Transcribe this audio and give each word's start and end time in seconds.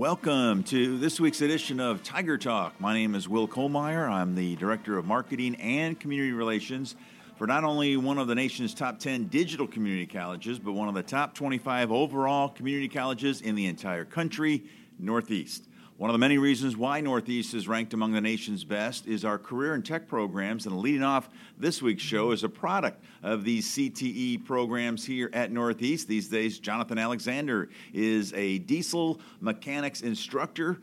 Welcome 0.00 0.62
to 0.64 0.96
this 0.96 1.20
week's 1.20 1.42
edition 1.42 1.78
of 1.78 2.02
Tiger 2.02 2.38
Talk. 2.38 2.80
My 2.80 2.94
name 2.94 3.14
is 3.14 3.28
Will 3.28 3.46
Kollmeyer. 3.46 4.08
I'm 4.08 4.34
the 4.34 4.56
Director 4.56 4.96
of 4.96 5.04
Marketing 5.04 5.54
and 5.56 6.00
Community 6.00 6.32
Relations 6.32 6.96
for 7.36 7.46
not 7.46 7.64
only 7.64 7.98
one 7.98 8.16
of 8.16 8.26
the 8.26 8.34
nation's 8.34 8.72
top 8.72 8.98
10 8.98 9.26
digital 9.26 9.66
community 9.66 10.06
colleges, 10.06 10.58
but 10.58 10.72
one 10.72 10.88
of 10.88 10.94
the 10.94 11.02
top 11.02 11.34
25 11.34 11.92
overall 11.92 12.48
community 12.48 12.88
colleges 12.88 13.42
in 13.42 13.54
the 13.54 13.66
entire 13.66 14.06
country, 14.06 14.62
Northeast. 14.98 15.64
One 16.00 16.08
of 16.08 16.14
the 16.14 16.18
many 16.18 16.38
reasons 16.38 16.78
why 16.78 17.02
Northeast 17.02 17.52
is 17.52 17.68
ranked 17.68 17.92
among 17.92 18.12
the 18.12 18.22
nation's 18.22 18.64
best 18.64 19.06
is 19.06 19.22
our 19.22 19.38
career 19.38 19.74
and 19.74 19.84
tech 19.84 20.08
programs. 20.08 20.64
And 20.64 20.78
leading 20.78 21.02
off 21.02 21.28
this 21.58 21.82
week's 21.82 22.02
show 22.02 22.30
is 22.30 22.42
a 22.42 22.48
product 22.48 23.04
of 23.22 23.44
these 23.44 23.68
CTE 23.68 24.46
programs 24.46 25.04
here 25.04 25.28
at 25.34 25.52
Northeast. 25.52 26.08
These 26.08 26.28
days, 26.28 26.58
Jonathan 26.58 26.96
Alexander 26.96 27.68
is 27.92 28.32
a 28.32 28.60
diesel 28.60 29.20
mechanics 29.42 30.00
instructor. 30.00 30.78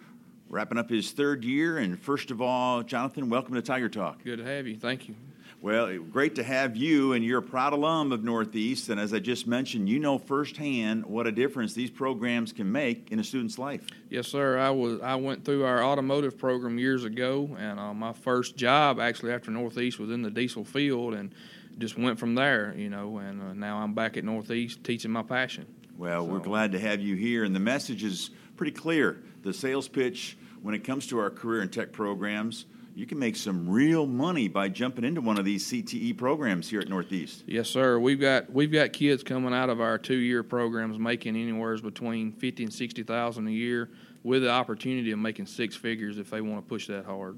Wrapping 0.49 0.77
up 0.77 0.87
his 0.87 1.09
third 1.09 1.43
year. 1.43 1.79
And 1.79 1.99
first 1.99 2.29
of 2.29 2.39
all, 2.39 2.83
Jonathan, 2.83 3.27
welcome 3.27 3.55
to 3.55 3.61
Tiger 3.63 3.89
Talk. 3.89 4.23
Good 4.23 4.37
to 4.37 4.45
have 4.45 4.67
you. 4.67 4.77
Thank 4.77 5.09
you. 5.09 5.15
Well, 5.59 5.97
great 5.97 6.35
to 6.35 6.43
have 6.43 6.77
you, 6.77 7.13
and 7.13 7.25
you're 7.25 7.39
a 7.39 7.43
proud 7.43 7.73
alum 7.73 8.11
of 8.11 8.23
Northeast. 8.23 8.89
And 8.89 8.99
as 8.99 9.11
I 9.11 9.17
just 9.17 9.47
mentioned, 9.47 9.89
you 9.89 9.97
know 9.97 10.19
firsthand 10.19 11.03
what 11.05 11.25
a 11.25 11.31
difference 11.31 11.73
these 11.73 11.89
programs 11.89 12.53
can 12.53 12.71
make 12.71 13.11
in 13.11 13.19
a 13.19 13.23
student's 13.23 13.57
life. 13.57 13.81
Yes, 14.09 14.27
sir. 14.27 14.59
I 14.59 14.69
was 14.69 15.01
I 15.01 15.15
went 15.15 15.43
through 15.43 15.65
our 15.65 15.83
automotive 15.83 16.37
program 16.37 16.77
years 16.77 17.05
ago, 17.05 17.55
and 17.59 17.79
uh, 17.79 17.91
my 17.95 18.13
first 18.13 18.55
job 18.55 18.99
actually 18.99 19.31
after 19.31 19.49
Northeast 19.49 19.97
was 19.97 20.11
in 20.11 20.21
the 20.21 20.29
diesel 20.29 20.63
field, 20.63 21.15
and 21.15 21.33
just 21.79 21.97
went 21.97 22.19
from 22.19 22.35
there. 22.35 22.75
You 22.77 22.89
know, 22.91 23.17
and 23.17 23.41
uh, 23.41 23.53
now 23.53 23.79
I'm 23.79 23.95
back 23.95 24.15
at 24.15 24.23
Northeast 24.23 24.83
teaching 24.83 25.09
my 25.09 25.23
passion. 25.23 25.65
Well, 25.97 26.23
so. 26.23 26.31
we're 26.31 26.39
glad 26.39 26.71
to 26.73 26.79
have 26.79 27.01
you 27.01 27.15
here, 27.15 27.43
and 27.43 27.55
the 27.55 27.59
message 27.59 28.03
is 28.03 28.29
pretty 28.57 28.73
clear. 28.73 29.23
The 29.41 29.53
sales 29.53 29.87
pitch 29.87 30.37
when 30.61 30.75
it 30.75 30.83
comes 30.83 31.07
to 31.07 31.17
our 31.17 31.31
career 31.31 31.61
and 31.61 31.73
tech 31.73 31.91
programs 31.91 32.65
you 32.97 33.05
can 33.05 33.19
make 33.19 33.35
some 33.35 33.69
real 33.69 34.07
money 34.07 34.47
by 34.47 34.67
jumping 34.67 35.03
into 35.05 35.21
one 35.21 35.37
of 35.37 35.45
these 35.45 35.63
CTE 35.67 36.17
programs 36.17 36.67
here 36.67 36.79
at 36.79 36.89
Northeast. 36.89 37.43
Yes, 37.45 37.69
sir. 37.69 37.99
We've 37.99 38.19
got 38.19 38.51
we've 38.51 38.71
got 38.71 38.91
kids 38.91 39.21
coming 39.21 39.53
out 39.53 39.69
of 39.69 39.79
our 39.79 39.99
two-year 39.99 40.41
programs 40.41 40.97
making 40.97 41.35
anywhere 41.35 41.77
between 41.77 42.31
fifty 42.31 42.63
and 42.63 42.73
sixty 42.73 43.03
thousand 43.03 43.47
a 43.47 43.51
year, 43.51 43.91
with 44.23 44.41
the 44.41 44.49
opportunity 44.49 45.11
of 45.11 45.19
making 45.19 45.45
six 45.45 45.75
figures 45.75 46.17
if 46.17 46.31
they 46.31 46.41
want 46.41 46.65
to 46.65 46.67
push 46.67 46.87
that 46.87 47.05
hard. 47.05 47.37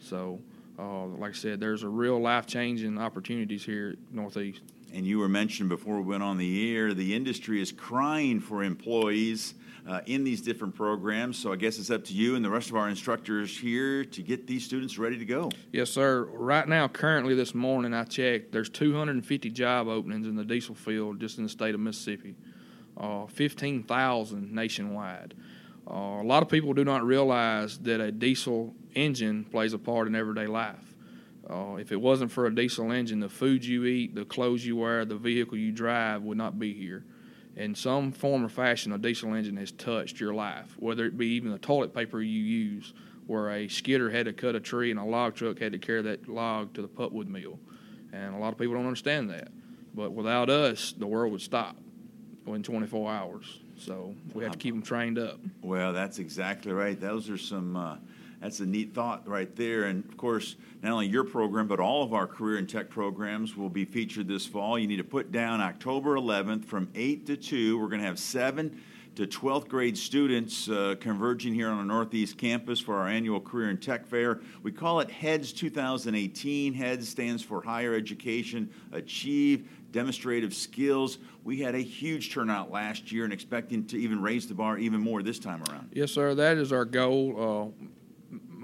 So, 0.00 0.40
uh, 0.76 1.04
like 1.04 1.30
I 1.30 1.34
said, 1.34 1.60
there's 1.60 1.84
a 1.84 1.88
real 1.88 2.20
life-changing 2.20 2.98
opportunities 2.98 3.64
here 3.64 3.90
at 3.90 4.14
Northeast. 4.14 4.62
And 4.92 5.06
you 5.06 5.18
were 5.18 5.28
mentioned 5.28 5.68
before 5.68 5.96
we 5.96 6.02
went 6.02 6.22
on 6.22 6.38
the 6.38 6.74
air, 6.74 6.94
the 6.94 7.14
industry 7.14 7.60
is 7.60 7.72
crying 7.72 8.40
for 8.40 8.62
employees 8.62 9.54
uh, 9.88 10.00
in 10.06 10.24
these 10.24 10.40
different 10.40 10.74
programs. 10.74 11.38
So 11.38 11.52
I 11.52 11.56
guess 11.56 11.78
it's 11.78 11.90
up 11.90 12.04
to 12.04 12.12
you 12.12 12.34
and 12.34 12.44
the 12.44 12.50
rest 12.50 12.70
of 12.70 12.76
our 12.76 12.88
instructors 12.88 13.56
here 13.56 14.04
to 14.04 14.22
get 14.22 14.46
these 14.46 14.64
students 14.64 14.98
ready 14.98 15.18
to 15.18 15.24
go. 15.24 15.50
Yes, 15.72 15.90
sir. 15.90 16.24
Right 16.32 16.66
now, 16.66 16.88
currently 16.88 17.34
this 17.34 17.54
morning, 17.54 17.94
I 17.94 18.04
checked, 18.04 18.52
there's 18.52 18.68
250 18.68 19.50
job 19.50 19.88
openings 19.88 20.26
in 20.26 20.36
the 20.36 20.44
diesel 20.44 20.74
field 20.74 21.20
just 21.20 21.38
in 21.38 21.44
the 21.44 21.50
state 21.50 21.74
of 21.74 21.80
Mississippi, 21.80 22.34
uh, 22.96 23.26
15,000 23.26 24.52
nationwide. 24.52 25.34
Uh, 25.88 26.20
a 26.20 26.24
lot 26.24 26.42
of 26.42 26.48
people 26.48 26.72
do 26.72 26.84
not 26.84 27.04
realize 27.04 27.78
that 27.78 28.00
a 28.00 28.10
diesel 28.10 28.74
engine 28.94 29.44
plays 29.44 29.72
a 29.72 29.78
part 29.78 30.08
in 30.08 30.16
everyday 30.16 30.46
life. 30.46 30.85
Uh, 31.48 31.76
if 31.76 31.92
it 31.92 32.00
wasn't 32.00 32.30
for 32.30 32.46
a 32.46 32.54
diesel 32.54 32.90
engine, 32.90 33.20
the 33.20 33.28
food 33.28 33.64
you 33.64 33.84
eat, 33.84 34.14
the 34.14 34.24
clothes 34.24 34.66
you 34.66 34.76
wear, 34.76 35.04
the 35.04 35.16
vehicle 35.16 35.56
you 35.56 35.70
drive 35.70 36.22
would 36.22 36.38
not 36.38 36.58
be 36.58 36.74
here 36.74 37.04
in 37.56 37.74
some 37.74 38.12
form 38.12 38.44
or 38.44 38.48
fashion, 38.48 38.92
a 38.92 38.98
diesel 38.98 39.34
engine 39.34 39.56
has 39.56 39.72
touched 39.72 40.20
your 40.20 40.34
life, 40.34 40.76
whether 40.78 41.06
it 41.06 41.16
be 41.16 41.28
even 41.28 41.50
the 41.50 41.58
toilet 41.58 41.94
paper 41.94 42.20
you 42.20 42.42
use, 42.42 42.92
where 43.26 43.50
a 43.50 43.66
skidder 43.66 44.10
had 44.10 44.26
to 44.26 44.32
cut 44.32 44.54
a 44.54 44.60
tree 44.60 44.90
and 44.90 45.00
a 45.00 45.04
log 45.04 45.34
truck 45.34 45.58
had 45.58 45.72
to 45.72 45.78
carry 45.78 46.02
that 46.02 46.28
log 46.28 46.74
to 46.74 46.82
the 46.82 46.88
pulpwood 46.88 47.26
mill. 47.26 47.58
And 48.12 48.34
a 48.34 48.38
lot 48.38 48.52
of 48.52 48.58
people 48.58 48.74
don't 48.74 48.84
understand 48.84 49.30
that. 49.30 49.48
But 49.94 50.12
without 50.12 50.50
us, 50.50 50.92
the 50.96 51.06
world 51.06 51.32
would 51.32 51.40
stop 51.40 51.76
in 52.46 52.62
24 52.62 53.10
hours. 53.10 53.60
So 53.78 54.14
we 54.34 54.44
have 54.44 54.52
to 54.52 54.58
keep 54.58 54.74
them 54.74 54.82
trained 54.82 55.18
up. 55.18 55.40
Well, 55.62 55.92
that's 55.92 56.18
exactly 56.18 56.72
right. 56.72 57.00
Those 57.00 57.28
are 57.30 57.38
some. 57.38 57.76
Uh, 57.76 57.96
that's 58.46 58.60
a 58.60 58.66
neat 58.66 58.94
thought 58.94 59.26
right 59.26 59.56
there. 59.56 59.86
And 59.86 60.04
of 60.04 60.16
course, 60.16 60.54
not 60.80 60.92
only 60.92 61.08
your 61.08 61.24
program, 61.24 61.66
but 61.66 61.80
all 61.80 62.04
of 62.04 62.14
our 62.14 62.28
career 62.28 62.58
and 62.58 62.68
tech 62.68 62.88
programs 62.88 63.56
will 63.56 63.68
be 63.68 63.84
featured 63.84 64.28
this 64.28 64.46
fall. 64.46 64.78
You 64.78 64.86
need 64.86 64.98
to 64.98 65.04
put 65.04 65.32
down 65.32 65.60
October 65.60 66.14
11th 66.14 66.64
from 66.64 66.88
8 66.94 67.26
to 67.26 67.36
2. 67.36 67.76
We're 67.76 67.88
going 67.88 68.00
to 68.00 68.06
have 68.06 68.20
seven 68.20 68.80
to 69.16 69.26
12th 69.26 69.66
grade 69.66 69.98
students 69.98 70.68
uh, 70.68 70.94
converging 71.00 71.54
here 71.54 71.68
on 71.68 71.78
our 71.78 71.84
Northeast 71.84 72.38
campus 72.38 72.78
for 72.78 72.94
our 72.96 73.08
annual 73.08 73.40
Career 73.40 73.68
and 73.68 73.82
Tech 73.82 74.06
Fair. 74.06 74.40
We 74.62 74.70
call 74.70 75.00
it 75.00 75.10
HEADS 75.10 75.52
2018. 75.52 76.72
HEADS 76.72 77.08
stands 77.08 77.42
for 77.42 77.60
Higher 77.60 77.96
Education 77.96 78.70
Achieve 78.92 79.68
Demonstrative 79.90 80.54
Skills. 80.54 81.18
We 81.42 81.58
had 81.60 81.74
a 81.74 81.80
huge 81.80 82.32
turnout 82.32 82.70
last 82.70 83.10
year 83.10 83.24
and 83.24 83.32
expecting 83.32 83.86
to 83.86 83.98
even 83.98 84.22
raise 84.22 84.46
the 84.46 84.54
bar 84.54 84.78
even 84.78 85.00
more 85.00 85.22
this 85.22 85.40
time 85.40 85.64
around. 85.68 85.90
Yes, 85.92 86.12
sir. 86.12 86.34
That 86.34 86.58
is 86.58 86.72
our 86.72 86.84
goal. 86.84 87.72
Uh, 87.80 87.86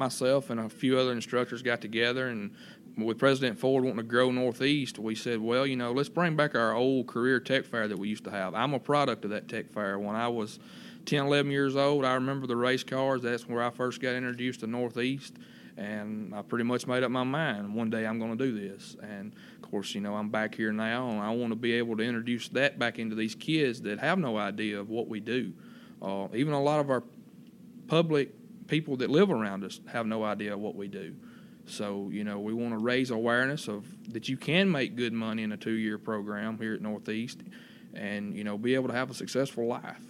myself 0.03 0.51
and 0.51 0.59
a 0.59 0.69
few 0.69 0.99
other 0.99 1.13
instructors 1.13 1.63
got 1.63 1.81
together 1.81 2.29
and 2.29 2.51
with 2.97 3.19
President 3.19 3.59
Ford 3.59 3.85
wanting 3.85 3.99
to 3.99 4.03
grow 4.03 4.31
Northeast, 4.31 4.99
we 4.99 5.15
said, 5.15 5.41
well, 5.41 5.67
you 5.67 5.77
know, 5.77 5.93
let's 5.93 6.09
bring 6.09 6.37
back 6.37 6.55
our 6.55 6.75
old 6.75 7.07
career 7.07 7.41
tech 7.41 7.65
fair 7.65 7.89
that 7.89 7.99
we 7.99 8.09
used 8.09 8.25
to 8.25 8.31
have. 8.31 8.55
I'm 8.55 8.75
a 8.75 8.79
product 8.79 9.25
of 9.25 9.31
that 9.31 9.49
tech 9.49 9.71
fair. 9.71 9.99
When 9.99 10.15
I 10.15 10.29
was 10.29 10.59
10, 11.07 11.27
11 11.27 11.51
years 11.51 11.75
old, 11.75 12.05
I 12.05 12.15
remember 12.15 12.47
the 12.47 12.57
race 12.57 12.85
cars. 12.85 13.23
That's 13.23 13.49
where 13.49 13.63
I 13.63 13.71
first 13.71 14.01
got 14.01 14.15
introduced 14.15 14.61
to 14.61 14.67
Northeast. 14.67 15.35
And 15.79 16.35
I 16.35 16.43
pretty 16.43 16.65
much 16.65 16.87
made 16.87 17.03
up 17.03 17.11
my 17.11 17.25
mind 17.25 17.75
one 17.75 17.89
day 17.89 18.07
I'm 18.07 18.19
going 18.19 18.37
to 18.37 18.45
do 18.45 18.69
this. 18.69 18.95
And 19.03 19.33
of 19.63 19.71
course, 19.71 19.95
you 19.95 20.03
know, 20.03 20.15
I'm 20.15 20.29
back 20.29 20.55
here 20.55 20.71
now 20.71 21.09
and 21.09 21.21
I 21.21 21.31
want 21.31 21.53
to 21.53 21.57
be 21.57 21.73
able 21.73 21.97
to 21.97 22.03
introduce 22.03 22.49
that 22.49 22.79
back 22.79 22.99
into 22.99 23.17
these 23.17 23.35
kids 23.35 23.81
that 23.83 24.01
have 24.01 24.19
no 24.19 24.37
idea 24.37 24.79
of 24.79 24.91
what 24.91 25.09
we 25.09 25.21
do. 25.21 25.55
Uh, 26.03 26.29
even 26.35 26.53
a 26.53 26.63
lot 26.63 26.81
of 26.81 26.91
our 26.91 27.03
public 27.87 28.35
people 28.73 28.97
that 28.97 29.11
live 29.11 29.31
around 29.31 29.63
us 29.65 29.81
have 29.87 30.07
no 30.07 30.25
idea 30.25 30.57
what 30.57 30.75
we 30.75 30.89
do. 30.89 31.15
So, 31.67 32.09
you 32.11 32.25
know, 32.25 32.41
we 32.41 32.55
want 32.55 32.73
to 32.73 32.79
raise 32.79 33.11
awareness 33.11 33.69
of 33.69 33.85
that 34.15 34.31
you 34.31 34.39
can 34.39 34.71
make 34.71 34.97
good 34.97 35.13
money 35.13 35.43
in 35.43 35.53
a 35.53 35.59
two 35.59 35.75
year 35.75 35.99
program 35.99 36.57
here 36.57 36.73
at 36.73 36.81
Northeast 36.81 37.41
and, 37.93 38.35
you 38.35 38.45
know, 38.45 38.57
be 38.57 38.75
able 38.75 38.89
to 38.89 38.95
have 38.95 39.11
a 39.11 39.15
successful 39.15 39.67
life. 39.67 40.01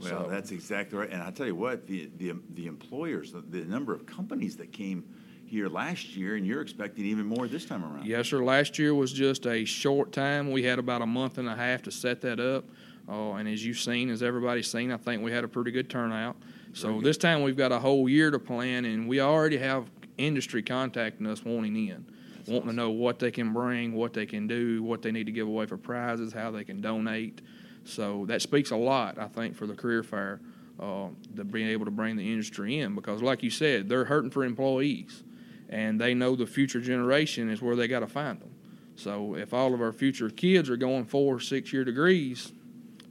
Well, 0.00 0.08
so, 0.08 0.28
that's 0.30 0.50
exactly 0.50 0.98
right. 0.98 1.10
And 1.10 1.22
I 1.22 1.30
tell 1.30 1.44
you 1.44 1.54
what, 1.54 1.86
the, 1.86 2.08
the, 2.16 2.32
the 2.54 2.68
employers, 2.68 3.32
the, 3.32 3.42
the 3.42 3.66
number 3.66 3.92
of 3.92 4.06
companies 4.06 4.56
that 4.56 4.72
came 4.72 5.04
here 5.44 5.68
last 5.68 6.16
year, 6.16 6.36
and 6.36 6.46
you're 6.46 6.62
expecting 6.62 7.04
even 7.04 7.26
more 7.26 7.46
this 7.46 7.66
time 7.66 7.84
around. 7.84 8.06
Yes, 8.06 8.28
sir. 8.28 8.42
Last 8.42 8.78
year 8.78 8.94
was 8.94 9.12
just 9.12 9.46
a 9.46 9.66
short 9.66 10.10
time. 10.10 10.50
We 10.50 10.62
had 10.62 10.78
about 10.78 11.02
a 11.02 11.06
month 11.06 11.36
and 11.36 11.50
a 11.50 11.54
half 11.54 11.82
to 11.82 11.90
set 11.90 12.22
that 12.22 12.40
up. 12.40 12.64
Uh, 13.06 13.34
and 13.34 13.46
as 13.46 13.64
you've 13.64 13.78
seen, 13.78 14.08
as 14.08 14.22
everybody's 14.22 14.70
seen, 14.70 14.90
I 14.90 14.96
think 14.96 15.22
we 15.22 15.32
had 15.32 15.44
a 15.44 15.48
pretty 15.48 15.70
good 15.70 15.90
turnout. 15.90 16.36
So 16.76 17.00
this 17.00 17.16
time 17.16 17.42
we've 17.42 17.56
got 17.56 17.72
a 17.72 17.78
whole 17.78 18.06
year 18.06 18.30
to 18.30 18.38
plan, 18.38 18.84
and 18.84 19.08
we 19.08 19.20
already 19.20 19.56
have 19.56 19.88
industry 20.18 20.62
contacting 20.62 21.26
us 21.26 21.42
wanting 21.42 21.74
in, 21.74 22.04
That's 22.36 22.48
wanting 22.48 22.56
awesome. 22.56 22.68
to 22.68 22.74
know 22.74 22.90
what 22.90 23.18
they 23.18 23.30
can 23.30 23.54
bring, 23.54 23.94
what 23.94 24.12
they 24.12 24.26
can 24.26 24.46
do, 24.46 24.82
what 24.82 25.00
they 25.00 25.10
need 25.10 25.24
to 25.24 25.32
give 25.32 25.48
away 25.48 25.64
for 25.64 25.78
prizes, 25.78 26.34
how 26.34 26.50
they 26.50 26.64
can 26.64 26.82
donate. 26.82 27.40
So 27.84 28.26
that 28.26 28.42
speaks 28.42 28.72
a 28.72 28.76
lot, 28.76 29.18
I 29.18 29.26
think, 29.26 29.56
for 29.56 29.66
the 29.66 29.74
career 29.74 30.02
fair, 30.02 30.40
uh, 30.78 31.06
the 31.34 31.44
being 31.44 31.68
able 31.68 31.86
to 31.86 31.90
bring 31.90 32.14
the 32.14 32.30
industry 32.30 32.80
in 32.80 32.94
because, 32.94 33.22
like 33.22 33.42
you 33.42 33.50
said, 33.50 33.88
they're 33.88 34.04
hurting 34.04 34.30
for 34.30 34.44
employees, 34.44 35.22
and 35.70 35.98
they 35.98 36.12
know 36.12 36.36
the 36.36 36.46
future 36.46 36.82
generation 36.82 37.48
is 37.48 37.62
where 37.62 37.74
they 37.74 37.88
got 37.88 38.00
to 38.00 38.06
find 38.06 38.38
them. 38.38 38.50
So 38.96 39.34
if 39.34 39.54
all 39.54 39.72
of 39.72 39.80
our 39.80 39.92
future 39.92 40.28
kids 40.28 40.68
are 40.68 40.76
going 40.76 41.06
four, 41.06 41.40
six 41.40 41.72
year 41.72 41.84
degrees, 41.84 42.52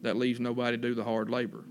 that 0.04 0.18
leaves 0.18 0.40
nobody 0.40 0.78
to 0.78 0.82
do 0.82 0.94
the 0.94 1.04
hard 1.04 1.32
labor. 1.32 1.64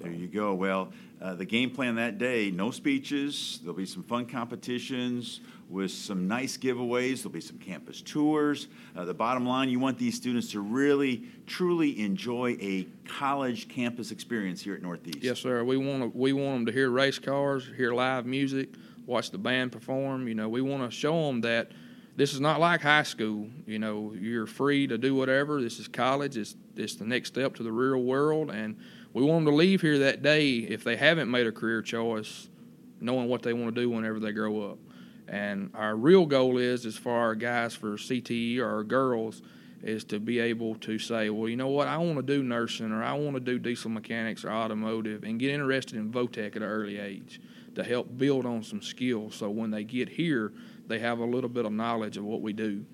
There 0.00 0.12
you 0.12 0.26
go. 0.26 0.54
Well, 0.54 0.92
uh, 1.24 1.32
the 1.32 1.44
game 1.44 1.70
plan 1.70 1.94
that 1.94 2.18
day 2.18 2.50
no 2.50 2.70
speeches, 2.70 3.58
there'll 3.62 3.74
be 3.74 3.86
some 3.86 4.02
fun 4.02 4.26
competitions 4.26 5.40
with 5.70 5.90
some 5.90 6.28
nice 6.28 6.58
giveaways, 6.58 7.22
there'll 7.22 7.30
be 7.30 7.40
some 7.40 7.56
campus 7.56 8.02
tours. 8.02 8.68
Uh, 8.94 9.06
the 9.06 9.14
bottom 9.14 9.46
line 9.46 9.70
you 9.70 9.78
want 9.78 9.96
these 9.96 10.14
students 10.14 10.52
to 10.52 10.60
really, 10.60 11.24
truly 11.46 11.98
enjoy 11.98 12.54
a 12.60 12.86
college 13.08 13.68
campus 13.68 14.10
experience 14.10 14.60
here 14.60 14.74
at 14.74 14.82
Northeast. 14.82 15.20
Yes, 15.22 15.40
sir. 15.40 15.64
We 15.64 15.78
want, 15.78 16.02
to, 16.02 16.18
we 16.18 16.34
want 16.34 16.56
them 16.56 16.66
to 16.66 16.72
hear 16.72 16.90
race 16.90 17.18
cars, 17.18 17.66
hear 17.74 17.94
live 17.94 18.26
music, 18.26 18.74
watch 19.06 19.30
the 19.30 19.38
band 19.38 19.72
perform. 19.72 20.28
You 20.28 20.34
know, 20.34 20.50
we 20.50 20.60
want 20.60 20.88
to 20.88 20.94
show 20.94 21.26
them 21.26 21.40
that 21.40 21.72
this 22.16 22.34
is 22.34 22.40
not 22.40 22.60
like 22.60 22.82
high 22.82 23.02
school. 23.02 23.48
You 23.66 23.78
know, 23.78 24.14
you're 24.20 24.46
free 24.46 24.86
to 24.88 24.98
do 24.98 25.14
whatever. 25.14 25.62
This 25.62 25.78
is 25.78 25.88
college. 25.88 26.36
It's, 26.36 26.54
it's 26.76 26.96
the 26.96 27.06
next 27.06 27.28
step 27.28 27.54
to 27.54 27.62
the 27.62 27.72
real 27.72 28.02
world. 28.02 28.50
And 28.50 28.76
we 29.14 29.22
want 29.22 29.44
them 29.44 29.52
to 29.52 29.56
leave 29.56 29.80
here 29.80 30.00
that 30.00 30.22
day 30.22 30.56
if 30.56 30.82
they 30.82 30.96
haven't 30.96 31.30
made 31.30 31.46
a 31.46 31.52
career 31.52 31.80
choice, 31.80 32.48
knowing 33.00 33.28
what 33.28 33.42
they 33.42 33.52
want 33.52 33.72
to 33.72 33.80
do 33.80 33.88
whenever 33.88 34.18
they 34.18 34.32
grow 34.32 34.72
up. 34.72 34.78
And 35.28 35.70
our 35.74 35.94
real 35.94 36.26
goal 36.26 36.58
is, 36.58 36.84
as 36.84 36.98
far 36.98 37.32
as 37.32 37.38
guys 37.38 37.74
for 37.74 37.96
CTE 37.96 38.58
or 38.58 38.82
girls, 38.82 39.40
is 39.82 40.02
to 40.04 40.18
be 40.18 40.40
able 40.40 40.74
to 40.76 40.98
say, 40.98 41.30
well, 41.30 41.48
you 41.48 41.56
know 41.56 41.68
what, 41.68 41.86
I 41.86 41.96
want 41.98 42.16
to 42.16 42.22
do 42.22 42.42
nursing 42.42 42.90
or 42.90 43.04
I 43.04 43.12
want 43.12 43.36
to 43.36 43.40
do 43.40 43.58
diesel 43.58 43.90
mechanics 43.90 44.44
or 44.44 44.50
automotive 44.50 45.22
and 45.22 45.38
get 45.38 45.50
interested 45.50 45.96
in 45.96 46.10
VOTEC 46.10 46.48
at 46.48 46.56
an 46.56 46.62
early 46.64 46.98
age 46.98 47.40
to 47.76 47.84
help 47.84 48.18
build 48.18 48.46
on 48.46 48.62
some 48.62 48.82
skills 48.82 49.36
so 49.36 49.48
when 49.48 49.70
they 49.70 49.84
get 49.84 50.08
here, 50.08 50.52
they 50.88 50.98
have 50.98 51.20
a 51.20 51.24
little 51.24 51.50
bit 51.50 51.66
of 51.66 51.72
knowledge 51.72 52.16
of 52.16 52.24
what 52.24 52.40
we 52.40 52.52
do 52.52 52.84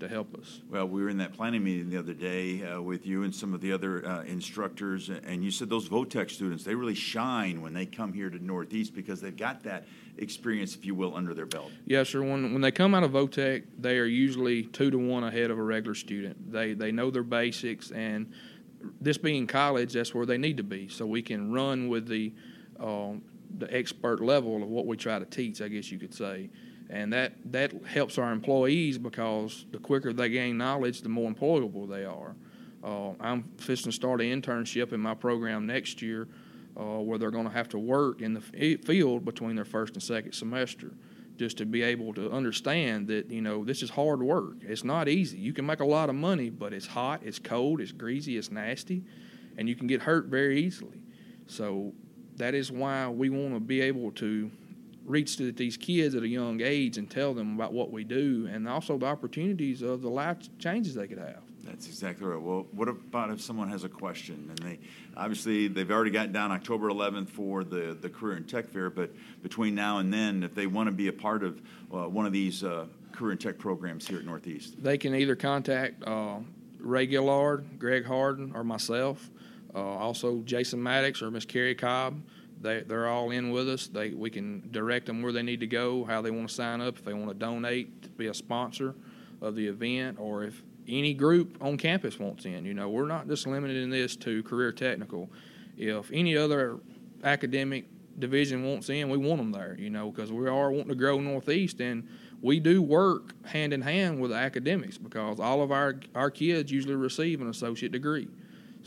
to 0.00 0.08
help 0.08 0.34
us. 0.36 0.60
Well, 0.70 0.86
we 0.86 1.02
were 1.02 1.08
in 1.08 1.18
that 1.18 1.32
planning 1.32 1.64
meeting 1.64 1.90
the 1.90 1.98
other 1.98 2.12
day 2.12 2.64
uh, 2.64 2.80
with 2.80 3.06
you 3.06 3.22
and 3.22 3.34
some 3.34 3.54
of 3.54 3.60
the 3.60 3.72
other 3.72 4.06
uh, 4.06 4.22
instructors, 4.22 5.08
and 5.08 5.42
you 5.42 5.50
said 5.50 5.68
those 5.68 5.88
VOTEC 5.88 6.30
students, 6.30 6.64
they 6.64 6.74
really 6.74 6.94
shine 6.94 7.62
when 7.62 7.72
they 7.72 7.86
come 7.86 8.12
here 8.12 8.30
to 8.30 8.44
Northeast 8.44 8.94
because 8.94 9.20
they've 9.20 9.36
got 9.36 9.62
that 9.64 9.86
experience, 10.18 10.74
if 10.74 10.84
you 10.84 10.94
will, 10.94 11.14
under 11.14 11.34
their 11.34 11.46
belt. 11.46 11.70
Yes, 11.84 12.10
sir. 12.10 12.22
When, 12.22 12.52
when 12.52 12.60
they 12.60 12.70
come 12.70 12.94
out 12.94 13.04
of 13.04 13.12
VOTEC, 13.12 13.64
they 13.78 13.98
are 13.98 14.04
usually 14.04 14.64
two 14.64 14.90
to 14.90 14.98
one 14.98 15.24
ahead 15.24 15.50
of 15.50 15.58
a 15.58 15.62
regular 15.62 15.94
student. 15.94 16.52
They, 16.52 16.74
they 16.74 16.92
know 16.92 17.10
their 17.10 17.22
basics, 17.22 17.90
and 17.90 18.32
this 19.00 19.18
being 19.18 19.46
college, 19.46 19.94
that's 19.94 20.14
where 20.14 20.26
they 20.26 20.38
need 20.38 20.58
to 20.58 20.62
be. 20.62 20.88
So 20.88 21.06
we 21.06 21.22
can 21.22 21.52
run 21.52 21.88
with 21.88 22.06
the, 22.06 22.32
uh, 22.78 23.12
the 23.58 23.74
expert 23.74 24.20
level 24.20 24.62
of 24.62 24.68
what 24.68 24.86
we 24.86 24.96
try 24.96 25.18
to 25.18 25.24
teach, 25.24 25.60
I 25.60 25.68
guess 25.68 25.90
you 25.90 25.98
could 25.98 26.14
say 26.14 26.50
and 26.90 27.12
that 27.12 27.32
that 27.52 27.72
helps 27.84 28.18
our 28.18 28.32
employees 28.32 28.98
because 28.98 29.66
the 29.72 29.78
quicker 29.78 30.12
they 30.12 30.28
gain 30.28 30.56
knowledge, 30.56 31.02
the 31.02 31.08
more 31.08 31.30
employable 31.30 31.88
they 31.88 32.04
are. 32.04 32.34
Uh, 32.84 33.12
I'm 33.18 33.44
fixing 33.58 33.90
to 33.90 33.92
start 33.92 34.20
an 34.20 34.40
internship 34.40 34.92
in 34.92 35.00
my 35.00 35.14
program 35.14 35.66
next 35.66 36.00
year, 36.00 36.28
uh, 36.78 37.00
where 37.00 37.18
they're 37.18 37.30
going 37.30 37.46
to 37.46 37.52
have 37.52 37.68
to 37.70 37.78
work 37.78 38.20
in 38.20 38.34
the 38.34 38.40
field 38.40 39.24
between 39.24 39.56
their 39.56 39.64
first 39.64 39.94
and 39.94 40.02
second 40.02 40.32
semester, 40.32 40.92
just 41.36 41.58
to 41.58 41.66
be 41.66 41.82
able 41.82 42.14
to 42.14 42.30
understand 42.30 43.08
that 43.08 43.30
you 43.30 43.40
know 43.40 43.64
this 43.64 43.82
is 43.82 43.90
hard 43.90 44.22
work. 44.22 44.56
It's 44.62 44.84
not 44.84 45.08
easy. 45.08 45.38
You 45.38 45.52
can 45.52 45.66
make 45.66 45.80
a 45.80 45.86
lot 45.86 46.08
of 46.08 46.14
money, 46.14 46.50
but 46.50 46.72
it's 46.72 46.86
hot, 46.86 47.22
it's 47.24 47.38
cold, 47.38 47.80
it's 47.80 47.92
greasy, 47.92 48.36
it's 48.36 48.50
nasty, 48.50 49.02
and 49.58 49.68
you 49.68 49.74
can 49.74 49.88
get 49.88 50.02
hurt 50.02 50.26
very 50.26 50.60
easily. 50.62 51.00
So 51.48 51.92
that 52.36 52.54
is 52.54 52.70
why 52.70 53.08
we 53.08 53.30
want 53.30 53.54
to 53.54 53.60
be 53.60 53.80
able 53.80 54.12
to 54.12 54.50
reach 55.06 55.36
to 55.36 55.52
these 55.52 55.76
kids 55.76 56.14
at 56.14 56.22
a 56.22 56.28
young 56.28 56.60
age 56.60 56.98
and 56.98 57.08
tell 57.08 57.32
them 57.32 57.54
about 57.54 57.72
what 57.72 57.90
we 57.90 58.04
do 58.04 58.48
and 58.50 58.68
also 58.68 58.98
the 58.98 59.06
opportunities 59.06 59.80
of 59.82 60.02
the 60.02 60.10
life 60.10 60.38
changes 60.58 60.94
they 60.94 61.06
could 61.06 61.18
have. 61.18 61.42
That's 61.64 61.86
exactly 61.86 62.26
right. 62.26 62.40
Well, 62.40 62.66
what 62.72 62.88
about 62.88 63.30
if 63.30 63.40
someone 63.40 63.68
has 63.70 63.84
a 63.84 63.88
question 63.88 64.46
and 64.48 64.58
they 64.58 64.78
obviously 65.16 65.68
they've 65.68 65.90
already 65.90 66.10
got 66.10 66.32
down 66.32 66.52
October 66.52 66.88
11th 66.90 67.28
for 67.28 67.64
the 67.64 67.96
the 68.00 68.08
career 68.08 68.36
and 68.36 68.48
tech 68.48 68.68
fair, 68.68 68.90
but 68.90 69.10
between 69.42 69.74
now 69.74 69.98
and 69.98 70.12
then, 70.12 70.42
if 70.42 70.54
they 70.54 70.66
want 70.66 70.86
to 70.86 70.92
be 70.92 71.08
a 71.08 71.12
part 71.12 71.42
of 71.42 71.60
uh, 71.92 72.08
one 72.08 72.24
of 72.24 72.32
these 72.32 72.62
uh, 72.62 72.86
career 73.12 73.32
and 73.32 73.40
tech 73.40 73.58
programs 73.58 74.06
here 74.06 74.18
at 74.18 74.24
Northeast, 74.24 74.80
they 74.82 74.96
can 74.96 75.14
either 75.14 75.34
contact 75.34 76.04
uh, 76.06 76.38
Ray 76.78 77.08
Gillard, 77.08 77.78
Greg 77.78 78.04
Harden, 78.04 78.52
or 78.54 78.62
myself. 78.62 79.28
Uh, 79.74 79.80
also, 79.80 80.40
Jason 80.42 80.82
Maddox 80.82 81.20
or 81.20 81.30
Miss 81.30 81.44
Carrie 81.44 81.74
Cobb. 81.74 82.22
They 82.60 82.80
they're 82.80 83.08
all 83.08 83.30
in 83.30 83.50
with 83.50 83.68
us. 83.68 83.88
They 83.88 84.10
we 84.10 84.30
can 84.30 84.68
direct 84.70 85.06
them 85.06 85.22
where 85.22 85.32
they 85.32 85.42
need 85.42 85.60
to 85.60 85.66
go, 85.66 86.04
how 86.04 86.22
they 86.22 86.30
want 86.30 86.48
to 86.48 86.54
sign 86.54 86.80
up, 86.80 86.98
if 86.98 87.04
they 87.04 87.14
want 87.14 87.28
to 87.28 87.34
donate 87.34 88.02
to 88.02 88.08
be 88.10 88.26
a 88.26 88.34
sponsor 88.34 88.94
of 89.40 89.54
the 89.54 89.66
event, 89.66 90.18
or 90.18 90.44
if 90.44 90.62
any 90.88 91.14
group 91.14 91.58
on 91.60 91.76
campus 91.76 92.18
wants 92.18 92.44
in. 92.44 92.64
You 92.64 92.74
know, 92.74 92.88
we're 92.88 93.06
not 93.06 93.28
just 93.28 93.46
limited 93.46 93.76
in 93.76 93.90
this 93.90 94.16
to 94.16 94.42
career 94.42 94.72
technical. 94.72 95.30
If 95.76 96.10
any 96.12 96.36
other 96.36 96.78
academic 97.22 97.86
division 98.18 98.64
wants 98.64 98.88
in, 98.88 99.10
we 99.10 99.18
want 99.18 99.38
them 99.38 99.52
there. 99.52 99.76
You 99.78 99.90
know, 99.90 100.10
because 100.10 100.32
we 100.32 100.48
are 100.48 100.70
wanting 100.70 100.88
to 100.88 100.94
grow 100.94 101.20
Northeast 101.20 101.80
and 101.80 102.08
we 102.40 102.60
do 102.60 102.82
work 102.82 103.34
hand 103.46 103.72
in 103.72 103.82
hand 103.82 104.20
with 104.20 104.32
academics 104.32 104.98
because 104.98 105.40
all 105.40 105.62
of 105.62 105.72
our 105.72 106.00
our 106.14 106.30
kids 106.30 106.70
usually 106.70 106.94
receive 106.94 107.40
an 107.40 107.48
associate 107.48 107.92
degree. 107.92 108.28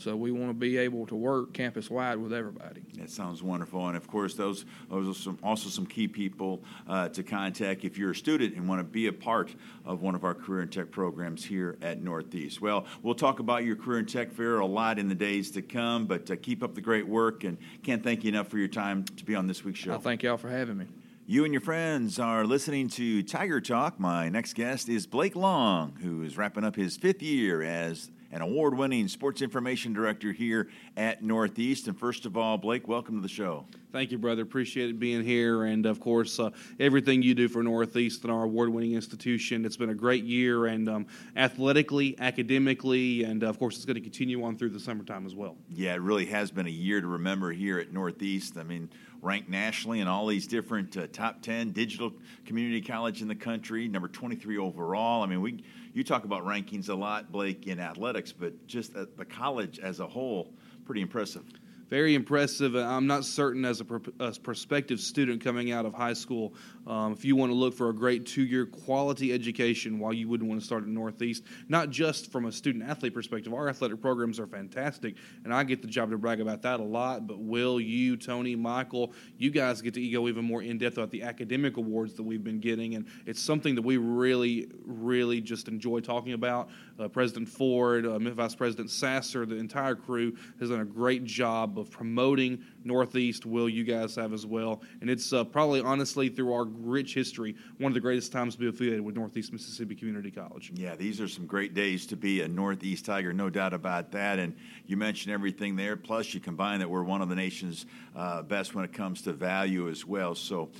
So 0.00 0.16
we 0.16 0.32
want 0.32 0.48
to 0.48 0.54
be 0.54 0.78
able 0.78 1.06
to 1.06 1.14
work 1.14 1.52
campus 1.52 1.90
wide 1.90 2.16
with 2.16 2.32
everybody. 2.32 2.82
That 2.96 3.10
sounds 3.10 3.42
wonderful, 3.42 3.86
and 3.86 3.96
of 3.96 4.08
course, 4.08 4.34
those 4.34 4.64
those 4.88 5.08
are 5.08 5.20
some, 5.20 5.38
also 5.42 5.68
some 5.68 5.84
key 5.84 6.08
people 6.08 6.62
uh, 6.88 7.10
to 7.10 7.22
contact 7.22 7.84
if 7.84 7.98
you're 7.98 8.12
a 8.12 8.14
student 8.14 8.54
and 8.56 8.66
want 8.66 8.80
to 8.80 8.84
be 8.84 9.08
a 9.08 9.12
part 9.12 9.54
of 9.84 10.00
one 10.00 10.14
of 10.14 10.24
our 10.24 10.34
career 10.34 10.62
and 10.62 10.72
tech 10.72 10.90
programs 10.90 11.44
here 11.44 11.76
at 11.82 12.02
Northeast. 12.02 12.62
Well, 12.62 12.86
we'll 13.02 13.14
talk 13.14 13.40
about 13.40 13.64
your 13.64 13.76
career 13.76 13.98
and 13.98 14.08
tech 14.08 14.32
fair 14.32 14.58
a 14.60 14.66
lot 14.66 14.98
in 14.98 15.08
the 15.08 15.14
days 15.14 15.50
to 15.52 15.62
come, 15.62 16.06
but 16.06 16.30
uh, 16.30 16.36
keep 16.40 16.62
up 16.62 16.74
the 16.74 16.80
great 16.80 17.06
work, 17.06 17.44
and 17.44 17.58
can't 17.82 18.02
thank 18.02 18.24
you 18.24 18.30
enough 18.30 18.48
for 18.48 18.56
your 18.56 18.68
time 18.68 19.04
to 19.04 19.24
be 19.24 19.34
on 19.34 19.46
this 19.46 19.62
week's 19.64 19.80
show. 19.80 19.94
I 19.94 19.98
thank 19.98 20.22
y'all 20.22 20.38
for 20.38 20.48
having 20.48 20.78
me. 20.78 20.86
You 21.26 21.44
and 21.44 21.52
your 21.52 21.60
friends 21.60 22.18
are 22.18 22.44
listening 22.44 22.88
to 22.88 23.22
Tiger 23.22 23.60
Talk. 23.60 24.00
My 24.00 24.30
next 24.30 24.54
guest 24.54 24.88
is 24.88 25.06
Blake 25.06 25.36
Long, 25.36 25.96
who 26.02 26.22
is 26.22 26.36
wrapping 26.36 26.64
up 26.64 26.74
his 26.74 26.96
fifth 26.96 27.22
year 27.22 27.62
as 27.62 28.10
an 28.30 28.42
award 28.42 28.76
winning 28.76 29.08
sports 29.08 29.42
information 29.42 29.92
director 29.92 30.32
here 30.32 30.68
at 30.96 31.22
Northeast. 31.22 31.88
And 31.88 31.98
first 31.98 32.26
of 32.26 32.36
all, 32.36 32.58
Blake, 32.58 32.86
welcome 32.86 33.16
to 33.16 33.22
the 33.22 33.28
show. 33.28 33.66
Thank 33.92 34.12
you, 34.12 34.18
brother. 34.18 34.42
Appreciate 34.42 34.90
it 34.90 35.00
being 35.00 35.24
here. 35.24 35.64
And 35.64 35.84
of 35.84 35.98
course, 35.98 36.38
uh, 36.38 36.50
everything 36.78 37.22
you 37.22 37.34
do 37.34 37.48
for 37.48 37.60
Northeast 37.60 38.22
and 38.22 38.32
our 38.32 38.44
award 38.44 38.68
winning 38.68 38.92
institution. 38.92 39.64
It's 39.64 39.76
been 39.76 39.90
a 39.90 39.94
great 39.94 40.22
year, 40.22 40.66
and 40.66 40.88
um, 40.88 41.06
athletically, 41.36 42.14
academically, 42.20 43.24
and 43.24 43.42
of 43.42 43.58
course, 43.58 43.74
it's 43.74 43.84
going 43.84 43.96
to 43.96 44.00
continue 44.00 44.44
on 44.44 44.56
through 44.56 44.68
the 44.68 44.78
summertime 44.78 45.26
as 45.26 45.34
well. 45.34 45.56
Yeah, 45.68 45.94
it 45.94 46.02
really 46.02 46.26
has 46.26 46.52
been 46.52 46.68
a 46.68 46.70
year 46.70 47.00
to 47.00 47.06
remember 47.08 47.50
here 47.50 47.80
at 47.80 47.92
Northeast. 47.92 48.56
I 48.56 48.62
mean, 48.62 48.88
ranked 49.22 49.48
nationally 49.48 49.98
in 49.98 50.06
all 50.06 50.28
these 50.28 50.46
different 50.46 50.96
uh, 50.96 51.08
top 51.12 51.42
10 51.42 51.72
digital 51.72 52.12
community 52.46 52.80
college 52.80 53.22
in 53.22 53.28
the 53.28 53.34
country, 53.34 53.88
number 53.88 54.06
23 54.06 54.56
overall. 54.58 55.24
I 55.24 55.26
mean, 55.26 55.40
we 55.40 55.64
you 55.94 56.04
talk 56.04 56.22
about 56.22 56.44
rankings 56.44 56.88
a 56.88 56.94
lot, 56.94 57.32
Blake, 57.32 57.66
in 57.66 57.80
athletics, 57.80 58.30
but 58.30 58.68
just 58.68 58.94
the 58.94 59.24
college 59.24 59.80
as 59.80 59.98
a 59.98 60.06
whole, 60.06 60.52
pretty 60.84 61.00
impressive 61.00 61.42
very 61.90 62.14
impressive. 62.14 62.76
I'm 62.76 63.08
not 63.08 63.24
certain 63.24 63.64
as 63.64 63.80
a, 63.80 64.00
a 64.20 64.32
prospective 64.32 65.00
student 65.00 65.42
coming 65.42 65.72
out 65.72 65.84
of 65.84 65.92
high 65.92 66.12
school, 66.12 66.54
um, 66.86 67.12
if 67.12 67.24
you 67.24 67.34
want 67.34 67.50
to 67.50 67.56
look 67.56 67.74
for 67.74 67.90
a 67.90 67.92
great 67.92 68.24
two 68.24 68.44
year 68.44 68.64
quality 68.64 69.32
education, 69.32 69.98
while 69.98 70.12
you 70.12 70.28
wouldn't 70.28 70.48
want 70.48 70.60
to 70.60 70.66
start 70.66 70.84
at 70.84 70.88
Northeast, 70.88 71.42
not 71.68 71.90
just 71.90 72.30
from 72.30 72.46
a 72.46 72.52
student 72.52 72.88
athlete 72.88 73.12
perspective, 73.12 73.52
our 73.52 73.68
athletic 73.68 74.00
programs 74.00 74.38
are 74.38 74.46
fantastic, 74.46 75.16
and 75.44 75.52
I 75.52 75.64
get 75.64 75.82
the 75.82 75.88
job 75.88 76.10
to 76.10 76.18
brag 76.18 76.40
about 76.40 76.62
that 76.62 76.78
a 76.78 76.84
lot. 76.84 77.26
But 77.26 77.40
Will, 77.40 77.80
you, 77.80 78.16
Tony, 78.16 78.54
Michael, 78.54 79.12
you 79.36 79.50
guys 79.50 79.82
get 79.82 79.94
to 79.94 80.10
go 80.10 80.28
even 80.28 80.44
more 80.44 80.62
in 80.62 80.78
depth 80.78 80.96
about 80.96 81.10
the 81.10 81.24
academic 81.24 81.76
awards 81.76 82.14
that 82.14 82.22
we've 82.22 82.44
been 82.44 82.60
getting, 82.60 82.94
and 82.94 83.06
it's 83.26 83.40
something 83.40 83.74
that 83.74 83.82
we 83.82 83.96
really, 83.96 84.70
really 84.84 85.40
just 85.40 85.66
enjoy 85.66 85.98
talking 85.98 86.34
about. 86.34 86.68
Uh, 87.00 87.08
President 87.08 87.48
Ford, 87.48 88.06
uh, 88.06 88.18
Vice 88.18 88.54
President 88.54 88.90
Sasser, 88.90 89.44
the 89.44 89.56
entire 89.56 89.96
crew 89.96 90.36
has 90.60 90.70
done 90.70 90.80
a 90.80 90.84
great 90.84 91.24
job 91.24 91.79
of 91.80 91.90
promoting 91.90 92.62
Northeast. 92.84 93.46
Will 93.46 93.68
you 93.68 93.84
guys 93.84 94.14
have 94.16 94.32
as 94.32 94.46
well? 94.46 94.82
And 95.00 95.10
it's 95.10 95.32
uh, 95.32 95.44
probably, 95.44 95.80
honestly, 95.80 96.28
through 96.28 96.52
our 96.52 96.64
rich 96.64 97.14
history, 97.14 97.56
one 97.78 97.90
of 97.90 97.94
the 97.94 98.00
greatest 98.00 98.32
times 98.32 98.54
to 98.54 98.60
be 98.60 98.68
affiliated 98.68 99.00
with 99.00 99.16
Northeast 99.16 99.52
Mississippi 99.52 99.94
Community 99.94 100.30
College. 100.30 100.72
Yeah, 100.74 100.96
these 100.96 101.20
are 101.20 101.28
some 101.28 101.46
great 101.46 101.74
days 101.74 102.06
to 102.06 102.16
be 102.16 102.42
a 102.42 102.48
Northeast 102.48 103.04
Tiger, 103.06 103.32
no 103.32 103.50
doubt 103.50 103.72
about 103.72 104.12
that. 104.12 104.38
And 104.38 104.54
you 104.86 104.96
mentioned 104.96 105.32
everything 105.32 105.76
there. 105.76 105.96
Plus, 105.96 106.34
you 106.34 106.40
combine 106.40 106.78
that 106.80 106.88
we're 106.88 107.02
one 107.02 107.22
of 107.22 107.28
the 107.28 107.34
nation's 107.34 107.86
uh, 108.14 108.42
best 108.42 108.74
when 108.74 108.84
it 108.84 108.92
comes 108.92 109.22
to 109.22 109.32
value 109.32 109.88
as 109.88 110.06
well. 110.06 110.34
So, 110.34 110.70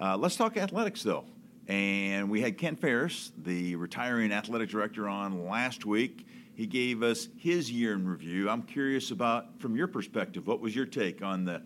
uh, 0.00 0.16
let's 0.16 0.36
talk 0.36 0.56
athletics, 0.56 1.02
though. 1.02 1.24
And 1.68 2.30
we 2.30 2.40
had 2.40 2.56
Kent 2.56 2.80
Ferris, 2.80 3.30
the 3.36 3.76
retiring 3.76 4.32
athletic 4.32 4.70
director, 4.70 5.06
on 5.06 5.46
last 5.46 5.84
week. 5.84 6.26
He 6.54 6.66
gave 6.66 7.02
us 7.02 7.28
his 7.36 7.70
year 7.70 7.92
in 7.92 8.08
review. 8.08 8.48
I'm 8.48 8.62
curious 8.62 9.10
about, 9.10 9.60
from 9.60 9.76
your 9.76 9.86
perspective, 9.86 10.46
what 10.46 10.60
was 10.60 10.74
your 10.74 10.86
take 10.86 11.22
on 11.22 11.44
the 11.44 11.62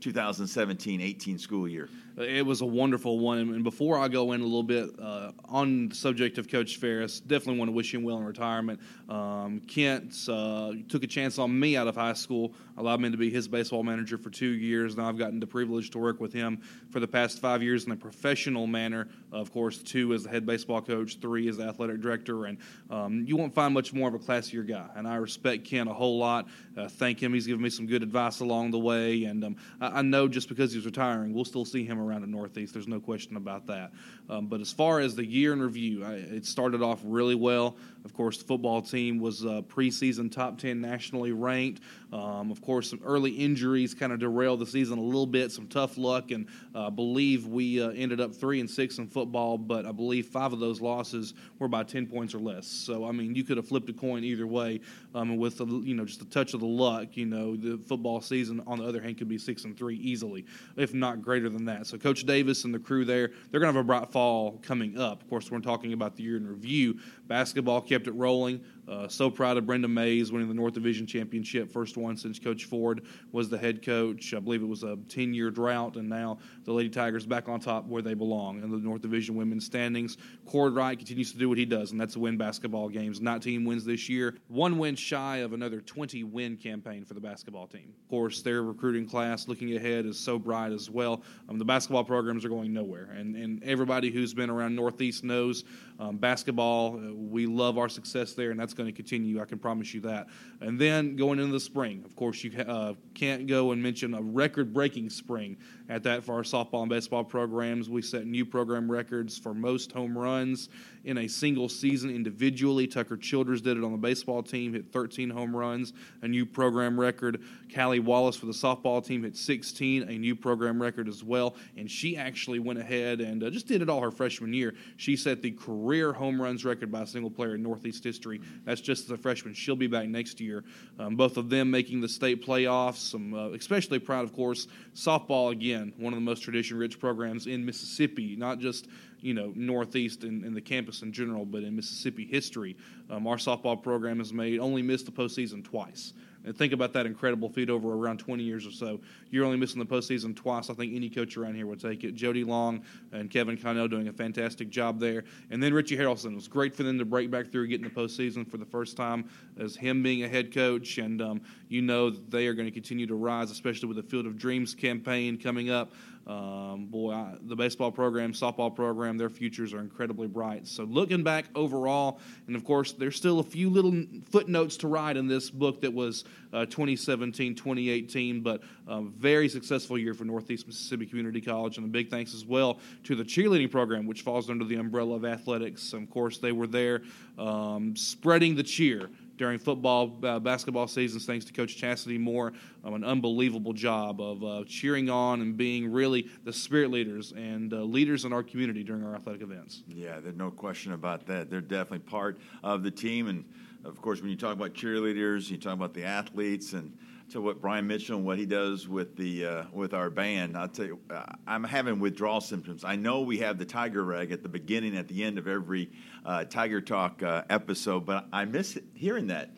2017 0.00 1.00
18 1.00 1.38
school 1.38 1.68
year? 1.68 1.88
It 2.16 2.46
was 2.46 2.60
a 2.60 2.66
wonderful 2.66 3.18
one. 3.18 3.38
And 3.38 3.64
before 3.64 3.98
I 3.98 4.06
go 4.06 4.32
in 4.32 4.40
a 4.40 4.44
little 4.44 4.62
bit 4.62 4.90
uh, 5.00 5.32
on 5.46 5.88
the 5.88 5.94
subject 5.96 6.38
of 6.38 6.48
Coach 6.48 6.76
Ferris, 6.76 7.18
definitely 7.18 7.58
want 7.58 7.70
to 7.70 7.72
wish 7.72 7.92
him 7.92 8.04
well 8.04 8.18
in 8.18 8.24
retirement. 8.24 8.80
Um, 9.08 9.60
Kent 9.66 10.14
uh, 10.28 10.74
took 10.88 11.02
a 11.02 11.08
chance 11.08 11.38
on 11.38 11.58
me 11.58 11.76
out 11.76 11.88
of 11.88 11.96
high 11.96 12.12
school, 12.12 12.54
allowed 12.76 13.00
me 13.00 13.10
to 13.10 13.16
be 13.16 13.30
his 13.30 13.48
baseball 13.48 13.82
manager 13.82 14.16
for 14.16 14.30
two 14.30 14.50
years. 14.50 14.96
Now 14.96 15.08
I've 15.08 15.18
gotten 15.18 15.40
the 15.40 15.46
privilege 15.46 15.90
to 15.90 15.98
work 15.98 16.20
with 16.20 16.32
him 16.32 16.60
for 16.90 17.00
the 17.00 17.08
past 17.08 17.40
five 17.40 17.64
years 17.64 17.84
in 17.84 17.90
a 17.90 17.96
professional 17.96 18.68
manner. 18.68 19.08
Of 19.32 19.52
course, 19.52 19.78
two 19.78 20.14
as 20.14 20.22
the 20.22 20.30
head 20.30 20.46
baseball 20.46 20.82
coach, 20.82 21.18
three 21.18 21.48
as 21.48 21.56
the 21.56 21.64
athletic 21.64 22.00
director. 22.00 22.44
And 22.44 22.58
um, 22.90 23.24
you 23.26 23.36
won't 23.36 23.52
find 23.52 23.74
much 23.74 23.92
more 23.92 24.08
of 24.08 24.14
a 24.14 24.20
classier 24.20 24.66
guy. 24.66 24.86
And 24.94 25.08
I 25.08 25.16
respect 25.16 25.64
Kent 25.64 25.90
a 25.90 25.94
whole 25.94 26.18
lot. 26.18 26.46
Uh, 26.76 26.88
thank 26.88 27.20
him. 27.20 27.34
He's 27.34 27.46
given 27.48 27.62
me 27.62 27.70
some 27.70 27.86
good 27.86 28.04
advice 28.04 28.38
along 28.38 28.70
the 28.70 28.78
way. 28.78 29.24
And 29.24 29.42
um, 29.42 29.56
I, 29.84 29.98
I, 29.98 30.02
know 30.02 30.28
just 30.28 30.48
because 30.48 30.72
he's 30.72 30.86
retiring, 30.86 31.34
we'll 31.34 31.44
still 31.44 31.64
see 31.64 31.84
him 31.84 32.00
around 32.00 32.22
the 32.22 32.26
Northeast. 32.26 32.72
There's 32.72 32.88
no 32.88 33.00
question 33.00 33.36
about 33.36 33.66
that. 33.66 33.92
Um, 34.30 34.46
but 34.46 34.60
as 34.60 34.72
far 34.72 35.00
as 35.00 35.14
the 35.14 35.24
year 35.24 35.52
in 35.52 35.60
review, 35.60 36.04
I, 36.04 36.14
it 36.14 36.46
started 36.46 36.82
off 36.82 37.00
really 37.04 37.34
well. 37.34 37.76
Of 38.04 38.14
course, 38.14 38.38
the 38.38 38.44
football 38.44 38.82
team 38.82 39.18
was 39.18 39.44
uh, 39.44 39.62
preseason 39.62 40.30
top 40.30 40.58
10 40.58 40.80
nationally 40.80 41.32
ranked. 41.32 41.82
Um, 42.12 42.50
of 42.50 42.60
course, 42.62 42.90
some 42.90 43.00
early 43.04 43.30
injuries 43.30 43.94
kind 43.94 44.12
of 44.12 44.20
derailed 44.20 44.60
the 44.60 44.66
season 44.66 44.98
a 44.98 45.02
little 45.02 45.26
bit, 45.26 45.50
some 45.50 45.66
tough 45.66 45.98
luck, 45.98 46.30
and 46.30 46.46
I 46.74 46.86
uh, 46.86 46.90
believe 46.90 47.46
we 47.46 47.82
uh, 47.82 47.90
ended 47.90 48.20
up 48.20 48.34
3 48.34 48.60
and 48.60 48.70
6 48.70 48.98
in 48.98 49.08
football, 49.08 49.58
but 49.58 49.86
I 49.86 49.92
believe 49.92 50.26
five 50.26 50.52
of 50.52 50.60
those 50.60 50.80
losses 50.80 51.34
were 51.58 51.68
by 51.68 51.82
10 51.82 52.06
points 52.06 52.34
or 52.34 52.38
less. 52.38 52.66
So, 52.66 53.04
I 53.04 53.12
mean, 53.12 53.34
you 53.34 53.42
could 53.42 53.56
have 53.56 53.66
flipped 53.66 53.88
a 53.88 53.92
coin 53.92 54.22
either 54.22 54.46
way. 54.46 54.80
Um, 55.14 55.34
and 55.34 55.38
with, 55.38 55.60
you 55.60 55.94
know, 55.94 56.04
just 56.04 56.22
a 56.22 56.26
touch 56.26 56.54
of 56.54 56.60
the 56.60 56.66
luck, 56.66 57.16
you 57.16 57.26
know, 57.26 57.56
the 57.56 57.78
football 57.78 58.20
season, 58.20 58.62
on 58.66 58.78
the 58.78 58.84
other 58.84 59.00
hand, 59.00 59.18
could 59.18 59.28
be 59.28 59.38
6 59.38 59.64
and 59.64 59.73
3 59.76 59.96
easily, 59.96 60.44
if 60.76 60.94
not 60.94 61.22
greater 61.22 61.48
than 61.48 61.64
that. 61.66 61.86
So, 61.86 61.98
Coach 61.98 62.24
Davis 62.24 62.64
and 62.64 62.74
the 62.74 62.78
crew 62.78 63.04
there, 63.04 63.30
they're 63.50 63.60
going 63.60 63.72
to 63.72 63.76
have 63.78 63.84
a 63.84 63.86
bright 63.86 64.10
fall 64.10 64.58
coming 64.62 64.98
up. 64.98 65.22
Of 65.22 65.28
course, 65.28 65.50
we're 65.50 65.60
talking 65.60 65.92
about 65.92 66.16
the 66.16 66.22
year 66.22 66.36
in 66.36 66.46
review. 66.46 66.98
Basketball 67.26 67.80
kept 67.80 68.06
it 68.06 68.12
rolling. 68.12 68.60
Uh, 68.86 69.08
so 69.08 69.30
proud 69.30 69.56
of 69.56 69.64
Brenda 69.64 69.88
Mays 69.88 70.30
winning 70.30 70.48
the 70.48 70.54
North 70.54 70.74
Division 70.74 71.06
championship, 71.06 71.72
first 71.72 71.96
one 71.96 72.16
since 72.16 72.38
Coach 72.38 72.64
Ford 72.64 73.06
was 73.32 73.48
the 73.48 73.56
head 73.56 73.84
coach. 73.84 74.34
I 74.34 74.40
believe 74.40 74.62
it 74.62 74.66
was 74.66 74.82
a 74.82 74.98
10 75.08 75.32
year 75.32 75.50
drought, 75.50 75.96
and 75.96 76.08
now 76.08 76.38
the 76.64 76.72
Lady 76.72 76.90
Tigers 76.90 77.24
back 77.24 77.48
on 77.48 77.60
top 77.60 77.86
where 77.86 78.02
they 78.02 78.14
belong 78.14 78.62
in 78.62 78.70
the 78.70 78.76
North 78.76 79.00
Division 79.00 79.36
women's 79.36 79.64
standings. 79.64 80.18
Cord 80.44 80.74
Wright 80.74 80.98
continues 80.98 81.32
to 81.32 81.38
do 81.38 81.48
what 81.48 81.56
he 81.56 81.64
does, 81.64 81.92
and 81.92 82.00
that's 82.00 82.16
win 82.16 82.36
basketball 82.36 82.88
games. 82.88 83.20
19 83.20 83.64
wins 83.64 83.84
this 83.84 84.08
year, 84.08 84.36
one 84.48 84.76
win 84.76 84.96
shy 84.96 85.38
of 85.38 85.54
another 85.54 85.80
20 85.80 86.24
win 86.24 86.56
campaign 86.56 87.04
for 87.04 87.14
the 87.14 87.20
basketball 87.20 87.66
team. 87.66 87.94
Of 88.02 88.08
course, 88.10 88.42
their 88.42 88.62
recruiting 88.62 89.08
class 89.08 89.48
looking 89.48 89.74
ahead 89.76 90.04
is 90.04 90.18
so 90.18 90.38
bright 90.38 90.72
as 90.72 90.90
well. 90.90 91.22
Um, 91.48 91.58
the 91.58 91.64
basketball 91.64 92.04
programs 92.04 92.44
are 92.44 92.50
going 92.50 92.74
nowhere, 92.74 93.08
and, 93.16 93.34
and 93.34 93.62
everybody 93.64 94.10
who's 94.10 94.34
been 94.34 94.50
around 94.50 94.76
Northeast 94.76 95.24
knows 95.24 95.64
um, 95.98 96.18
basketball. 96.18 96.98
We 97.14 97.46
love 97.46 97.78
our 97.78 97.88
success 97.88 98.34
there, 98.34 98.50
and 98.50 98.58
that's 98.58 98.74
going 98.74 98.86
to 98.86 98.92
continue. 98.92 99.40
I 99.40 99.44
can 99.44 99.58
promise 99.58 99.94
you 99.94 100.00
that. 100.02 100.26
And 100.60 100.78
then 100.78 101.16
going 101.16 101.38
into 101.38 101.52
the 101.52 101.60
spring, 101.60 102.02
of 102.04 102.16
course, 102.16 102.44
you 102.44 102.58
uh, 102.58 102.94
can't 103.14 103.46
go 103.46 103.72
and 103.72 103.82
mention 103.82 104.14
a 104.14 104.22
record-breaking 104.22 105.10
spring 105.10 105.56
at 105.88 106.02
that 106.04 106.24
for 106.24 106.34
our 106.34 106.42
softball 106.42 106.80
and 106.80 106.88
baseball 106.88 107.24
programs. 107.24 107.90
We 107.90 108.02
set 108.02 108.26
new 108.26 108.44
program 108.44 108.90
records 108.90 109.36
for 109.36 109.54
most 109.54 109.92
home 109.92 110.16
runs 110.16 110.68
in 111.04 111.18
a 111.18 111.28
single 111.28 111.68
season 111.68 112.10
individually. 112.10 112.86
Tucker 112.86 113.16
Childers 113.16 113.60
did 113.60 113.76
it 113.76 113.84
on 113.84 113.92
the 113.92 113.98
baseball 113.98 114.42
team, 114.42 114.72
hit 114.72 114.90
13 114.90 115.28
home 115.28 115.54
runs, 115.54 115.92
a 116.22 116.28
new 116.28 116.46
program 116.46 116.98
record. 116.98 117.42
Callie 117.74 118.00
Wallace 118.00 118.36
for 118.36 118.46
the 118.46 118.52
softball 118.52 119.04
team 119.04 119.22
hit 119.22 119.36
16, 119.36 120.04
a 120.04 120.18
new 120.18 120.34
program 120.34 120.80
record 120.80 121.08
as 121.08 121.22
well. 121.22 121.56
And 121.76 121.90
she 121.90 122.16
actually 122.16 122.58
went 122.58 122.78
ahead 122.78 123.20
and 123.20 123.42
uh, 123.42 123.50
just 123.50 123.66
did 123.66 123.82
it 123.82 123.90
all 123.90 124.00
her 124.00 124.10
freshman 124.10 124.54
year. 124.54 124.74
She 124.96 125.16
set 125.16 125.42
the 125.42 125.50
career 125.50 126.12
home 126.12 126.40
runs 126.40 126.64
record 126.64 126.90
by 126.90 127.02
a 127.02 127.06
single 127.06 127.30
player 127.30 127.54
in 127.56 127.62
Northeast 127.62 128.02
history. 128.02 128.40
That's 128.64 128.80
just 128.80 129.04
as 129.04 129.10
a 129.10 129.18
freshman. 129.18 129.54
She'll 129.54 129.76
be 129.76 129.86
back 129.86 130.08
next 130.08 130.40
year. 130.40 130.64
Um, 130.98 131.16
both 131.16 131.36
of 131.36 131.50
them 131.50 131.70
making 131.70 132.00
the 132.00 132.08
state 132.08 132.44
playoffs. 132.44 133.12
I'm 133.14 133.34
uh, 133.34 133.50
especially 133.50 133.98
proud, 133.98 134.24
of 134.24 134.32
course, 134.32 134.68
softball 134.94 135.52
again, 135.52 135.73
one 135.96 136.12
of 136.12 136.16
the 136.16 136.24
most 136.24 136.40
tradition-rich 136.40 136.98
programs 136.98 137.46
in 137.46 137.64
Mississippi, 137.64 138.36
not 138.36 138.58
just 138.58 138.88
you 139.20 139.34
know 139.34 139.52
Northeast 139.54 140.24
and, 140.24 140.44
and, 140.44 140.54
the 140.54 140.60
campus 140.60 141.02
in 141.02 141.12
general, 141.12 141.44
but 141.44 141.62
in 141.62 141.74
Mississippi 141.74 142.24
history, 142.24 142.76
um, 143.10 143.26
our 143.26 143.36
softball 143.36 143.82
program 143.82 144.18
has 144.18 144.32
made 144.32 144.58
only 144.58 144.82
missed 144.82 145.06
the 145.06 145.12
postseason 145.12 145.64
twice. 145.64 146.12
And 146.44 146.56
think 146.56 146.72
about 146.72 146.92
that 146.92 147.06
incredible 147.06 147.48
feat 147.48 147.70
over 147.70 147.92
around 147.92 148.18
20 148.18 148.42
years 148.42 148.66
or 148.66 148.70
so. 148.70 149.00
You're 149.30 149.44
only 149.44 149.56
missing 149.56 149.78
the 149.78 149.86
postseason 149.86 150.36
twice. 150.36 150.70
I 150.70 150.74
think 150.74 150.94
any 150.94 151.08
coach 151.08 151.36
around 151.36 151.54
here 151.54 151.66
would 151.66 151.80
take 151.80 152.04
it. 152.04 152.14
Jody 152.14 152.44
Long 152.44 152.82
and 153.12 153.30
Kevin 153.30 153.56
Connell 153.56 153.88
doing 153.88 154.08
a 154.08 154.12
fantastic 154.12 154.70
job 154.70 155.00
there. 155.00 155.24
And 155.50 155.62
then 155.62 155.72
Richie 155.72 155.96
Harrelson. 155.96 156.32
It 156.32 156.36
was 156.36 156.48
great 156.48 156.74
for 156.74 156.82
them 156.82 156.98
to 156.98 157.04
break 157.04 157.30
back 157.30 157.50
through, 157.50 157.68
getting 157.68 157.84
the 157.84 157.90
postseason 157.90 158.48
for 158.48 158.58
the 158.58 158.64
first 158.64 158.96
time 158.96 159.28
as 159.58 159.76
him 159.76 160.02
being 160.02 160.24
a 160.24 160.28
head 160.28 160.52
coach. 160.52 160.98
And 160.98 161.22
um, 161.22 161.40
you 161.68 161.82
know 161.82 162.10
they 162.10 162.46
are 162.46 162.54
going 162.54 162.66
to 162.66 162.72
continue 162.72 163.06
to 163.06 163.14
rise, 163.14 163.50
especially 163.50 163.88
with 163.88 163.96
the 163.96 164.02
Field 164.02 164.26
of 164.26 164.38
Dreams 164.38 164.74
campaign 164.74 165.38
coming 165.38 165.70
up. 165.70 165.92
Um, 166.26 166.86
boy, 166.86 167.12
I, 167.12 167.34
the 167.42 167.54
baseball 167.54 167.92
program, 167.92 168.32
softball 168.32 168.74
program, 168.74 169.18
their 169.18 169.28
futures 169.28 169.74
are 169.74 169.80
incredibly 169.80 170.26
bright. 170.26 170.66
So, 170.66 170.84
looking 170.84 171.22
back 171.22 171.44
overall, 171.54 172.18
and 172.46 172.56
of 172.56 172.64
course, 172.64 172.92
there's 172.92 173.16
still 173.16 173.40
a 173.40 173.42
few 173.42 173.68
little 173.68 174.02
footnotes 174.30 174.78
to 174.78 174.88
write 174.88 175.18
in 175.18 175.26
this 175.26 175.50
book 175.50 175.82
that 175.82 175.92
was 175.92 176.24
uh, 176.54 176.64
2017, 176.66 177.54
2018, 177.54 178.40
but 178.40 178.62
a 178.86 179.02
very 179.02 179.48
successful 179.48 179.98
year 179.98 180.14
for 180.14 180.24
Northeast 180.24 180.66
Mississippi 180.66 181.04
Community 181.04 181.42
College. 181.42 181.76
And 181.76 181.86
a 181.86 181.90
big 181.90 182.10
thanks 182.10 182.32
as 182.32 182.46
well 182.46 182.78
to 183.04 183.14
the 183.14 183.24
cheerleading 183.24 183.70
program, 183.70 184.06
which 184.06 184.22
falls 184.22 184.48
under 184.48 184.64
the 184.64 184.76
umbrella 184.76 185.16
of 185.16 185.26
athletics. 185.26 185.92
Of 185.92 186.08
course, 186.08 186.38
they 186.38 186.52
were 186.52 186.66
there 186.66 187.02
um, 187.38 187.94
spreading 187.96 188.54
the 188.54 188.62
cheer 188.62 189.10
during 189.36 189.58
football, 189.58 190.16
uh, 190.22 190.38
basketball 190.38 190.86
seasons, 190.86 191.26
thanks 191.26 191.44
to 191.44 191.52
Coach 191.52 191.76
Chastity 191.76 192.18
Moore. 192.18 192.52
Um, 192.84 192.94
an 192.94 193.04
unbelievable 193.04 193.72
job 193.72 194.20
of 194.20 194.44
uh, 194.44 194.64
cheering 194.66 195.10
on 195.10 195.40
and 195.40 195.56
being 195.56 195.90
really 195.90 196.28
the 196.44 196.52
spirit 196.52 196.90
leaders 196.90 197.32
and 197.32 197.72
uh, 197.72 197.78
leaders 197.78 198.24
in 198.24 198.32
our 198.32 198.42
community 198.42 198.84
during 198.84 199.04
our 199.04 199.14
athletic 199.14 199.42
events. 199.42 199.82
Yeah, 199.88 200.20
there's 200.20 200.36
no 200.36 200.50
question 200.50 200.92
about 200.92 201.26
that. 201.26 201.50
They're 201.50 201.60
definitely 201.60 202.00
part 202.00 202.38
of 202.62 202.82
the 202.82 202.90
team. 202.90 203.28
And 203.28 203.44
of 203.84 204.00
course, 204.00 204.20
when 204.20 204.30
you 204.30 204.36
talk 204.36 204.52
about 204.52 204.74
cheerleaders, 204.74 205.50
you 205.50 205.56
talk 205.56 205.74
about 205.74 205.94
the 205.94 206.04
athletes 206.04 206.72
and 206.72 206.96
to 207.30 207.40
what 207.40 207.60
Brian 207.60 207.86
Mitchell 207.86 208.16
and 208.16 208.24
what 208.24 208.38
he 208.38 208.46
does 208.46 208.88
with 208.88 209.16
the 209.16 209.46
uh, 209.46 209.64
with 209.72 209.94
our 209.94 210.10
band. 210.10 210.56
I'll 210.56 210.68
tell 210.68 210.86
you, 210.86 210.98
uh, 211.10 211.24
I'm 211.46 211.64
having 211.64 211.98
withdrawal 212.00 212.40
symptoms. 212.40 212.84
I 212.84 212.96
know 212.96 213.20
we 213.20 213.38
have 213.38 213.58
the 213.58 213.64
Tiger 213.64 214.04
rag 214.04 214.32
at 214.32 214.42
the 214.42 214.48
beginning, 214.48 214.96
at 214.96 215.08
the 215.08 215.22
end 215.22 215.38
of 215.38 215.46
every 215.46 215.90
uh, 216.24 216.44
Tiger 216.44 216.80
Talk 216.80 217.22
uh, 217.22 217.42
episode, 217.50 218.06
but 218.06 218.26
I 218.32 218.44
miss 218.44 218.78
hearing 218.94 219.28
that. 219.28 219.50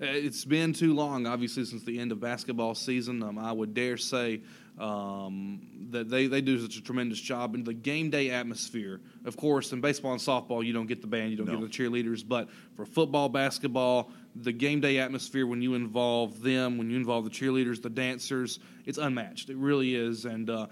Uh, 0.00 0.06
it's 0.06 0.44
been 0.44 0.72
too 0.72 0.92
long, 0.92 1.26
obviously, 1.26 1.64
since 1.64 1.84
the 1.84 1.98
end 1.98 2.10
of 2.10 2.20
basketball 2.20 2.74
season. 2.74 3.22
Um, 3.22 3.38
I 3.38 3.52
would 3.52 3.74
dare 3.74 3.96
say 3.96 4.40
um, 4.78 5.60
that 5.90 6.08
they, 6.08 6.26
they 6.26 6.40
do 6.40 6.58
such 6.58 6.76
a 6.76 6.82
tremendous 6.82 7.20
job 7.20 7.54
in 7.54 7.62
the 7.62 7.74
game 7.74 8.10
day 8.10 8.30
atmosphere. 8.30 9.00
Of 9.24 9.36
course, 9.36 9.72
in 9.72 9.80
baseball 9.80 10.12
and 10.12 10.20
softball, 10.20 10.64
you 10.64 10.72
don't 10.72 10.86
get 10.86 11.00
the 11.00 11.06
band, 11.06 11.30
you 11.30 11.36
don't 11.36 11.46
no. 11.46 11.58
get 11.58 11.70
the 11.70 11.84
cheerleaders, 11.84 12.26
but 12.26 12.48
for 12.74 12.84
football, 12.84 13.28
basketball, 13.28 14.10
the 14.34 14.52
game 14.52 14.80
day 14.80 14.98
atmosphere 14.98 15.46
when 15.46 15.62
you 15.62 15.74
involve 15.74 16.42
them, 16.42 16.76
when 16.76 16.90
you 16.90 16.96
involve 16.96 17.24
the 17.24 17.30
cheerleaders, 17.30 17.80
the 17.80 17.90
dancers, 17.90 18.58
it's 18.84 18.98
unmatched. 18.98 19.48
It 19.48 19.56
really 19.56 19.94
is. 19.94 20.24
And 20.24 20.50
uh, 20.50 20.66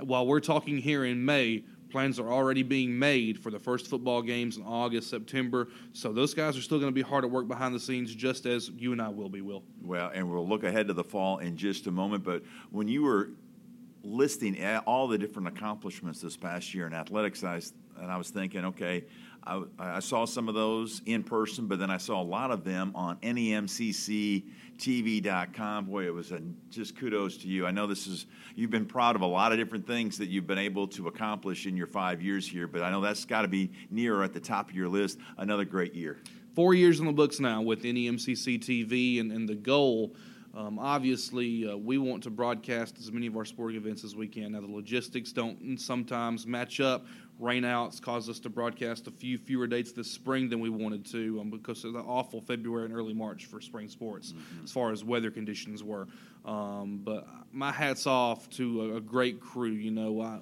while 0.00 0.26
we're 0.26 0.40
talking 0.40 0.78
here 0.78 1.04
in 1.04 1.24
May, 1.24 1.62
plans 1.94 2.18
are 2.18 2.28
already 2.28 2.64
being 2.64 2.98
made 2.98 3.38
for 3.38 3.52
the 3.52 3.58
first 3.60 3.86
football 3.86 4.20
games 4.20 4.56
in 4.56 4.64
August, 4.64 5.08
September. 5.08 5.68
So 5.92 6.12
those 6.12 6.34
guys 6.34 6.56
are 6.56 6.60
still 6.60 6.80
going 6.80 6.90
to 6.90 6.94
be 6.94 7.02
hard 7.02 7.24
at 7.24 7.30
work 7.30 7.46
behind 7.46 7.72
the 7.72 7.78
scenes, 7.78 8.12
just 8.12 8.46
as 8.46 8.68
you 8.70 8.90
and 8.90 9.00
I 9.00 9.10
will 9.10 9.28
be, 9.28 9.42
Will. 9.42 9.62
Well, 9.80 10.10
and 10.12 10.28
we'll 10.28 10.48
look 10.48 10.64
ahead 10.64 10.88
to 10.88 10.92
the 10.92 11.04
fall 11.04 11.38
in 11.38 11.56
just 11.56 11.86
a 11.86 11.92
moment. 11.92 12.24
But 12.24 12.42
when 12.72 12.88
you 12.88 13.04
were 13.04 13.30
listing 14.02 14.60
all 14.86 15.06
the 15.06 15.16
different 15.16 15.46
accomplishments 15.46 16.20
this 16.20 16.36
past 16.36 16.74
year 16.74 16.88
in 16.88 16.94
athletics, 16.94 17.44
I, 17.44 17.60
and 18.00 18.10
I 18.10 18.16
was 18.16 18.28
thinking, 18.30 18.64
okay, 18.64 19.04
I, 19.46 19.62
I, 19.78 20.00
saw 20.00 20.24
some 20.24 20.48
of 20.48 20.54
those 20.54 21.02
in 21.04 21.22
person, 21.22 21.66
but 21.66 21.78
then 21.78 21.90
I 21.90 21.98
saw 21.98 22.22
a 22.22 22.24
lot 22.24 22.50
of 22.50 22.64
them 22.64 22.92
on 22.94 23.18
NEMCCTV.com. 23.18 25.84
Boy, 25.84 26.06
it 26.06 26.14
was 26.14 26.32
a, 26.32 26.40
just 26.70 26.96
kudos 26.96 27.36
to 27.38 27.48
you. 27.48 27.66
I 27.66 27.70
know 27.70 27.86
this 27.86 28.06
is 28.06 28.24
you've 28.56 28.70
been 28.70 28.86
proud 28.86 29.16
of 29.16 29.22
a 29.22 29.26
lot 29.26 29.52
of 29.52 29.58
different 29.58 29.86
things 29.86 30.16
that 30.18 30.28
you've 30.28 30.46
been 30.46 30.56
able 30.56 30.88
to 30.88 31.08
accomplish 31.08 31.66
in 31.66 31.76
your 31.76 31.86
five 31.86 32.22
years 32.22 32.48
here, 32.48 32.66
but 32.66 32.80
I 32.82 32.90
know 32.90 33.02
that's 33.02 33.26
got 33.26 33.42
to 33.42 33.48
be 33.48 33.70
near 33.90 34.22
at 34.22 34.32
the 34.32 34.40
top 34.40 34.70
of 34.70 34.74
your 34.74 34.88
list. 34.88 35.18
Another 35.36 35.66
great 35.66 35.94
year. 35.94 36.20
Four 36.54 36.72
years 36.72 37.00
in 37.00 37.06
the 37.06 37.12
books 37.12 37.38
now 37.40 37.60
with 37.60 37.82
NEMCC 37.82 38.60
TV, 38.60 39.20
and, 39.20 39.30
and 39.30 39.46
the 39.48 39.54
goal. 39.54 40.14
Um, 40.56 40.78
obviously, 40.78 41.68
uh, 41.68 41.76
we 41.76 41.98
want 41.98 42.22
to 42.24 42.30
broadcast 42.30 42.98
as 42.98 43.10
many 43.10 43.26
of 43.26 43.36
our 43.36 43.44
sporting 43.44 43.76
events 43.76 44.04
as 44.04 44.14
we 44.14 44.28
can. 44.28 44.52
Now, 44.52 44.60
the 44.60 44.70
logistics 44.70 45.32
don't 45.32 45.76
sometimes 45.78 46.46
match 46.46 46.80
up 46.80 47.06
rainouts 47.40 48.00
cause 48.00 48.28
us 48.28 48.38
to 48.38 48.48
broadcast 48.48 49.08
a 49.08 49.10
few 49.10 49.36
fewer 49.36 49.66
dates 49.66 49.90
this 49.90 50.10
spring 50.10 50.48
than 50.48 50.60
we 50.60 50.68
wanted 50.68 51.04
to 51.04 51.40
um, 51.40 51.50
because 51.50 51.84
of 51.84 51.92
the 51.92 51.98
awful 51.98 52.40
February 52.40 52.84
and 52.84 52.94
early 52.94 53.12
March 53.12 53.46
for 53.46 53.60
spring 53.60 53.88
sports 53.88 54.32
mm-hmm. 54.32 54.64
as 54.64 54.70
far 54.70 54.92
as 54.92 55.02
weather 55.02 55.30
conditions 55.30 55.82
were. 55.82 56.06
Um, 56.44 57.00
but 57.02 57.26
my 57.52 57.72
hat's 57.72 58.06
off 58.06 58.48
to 58.50 58.92
a, 58.92 58.96
a 58.96 59.00
great 59.00 59.40
crew. 59.40 59.72
You 59.72 59.90
know, 59.90 60.20
I, 60.20 60.38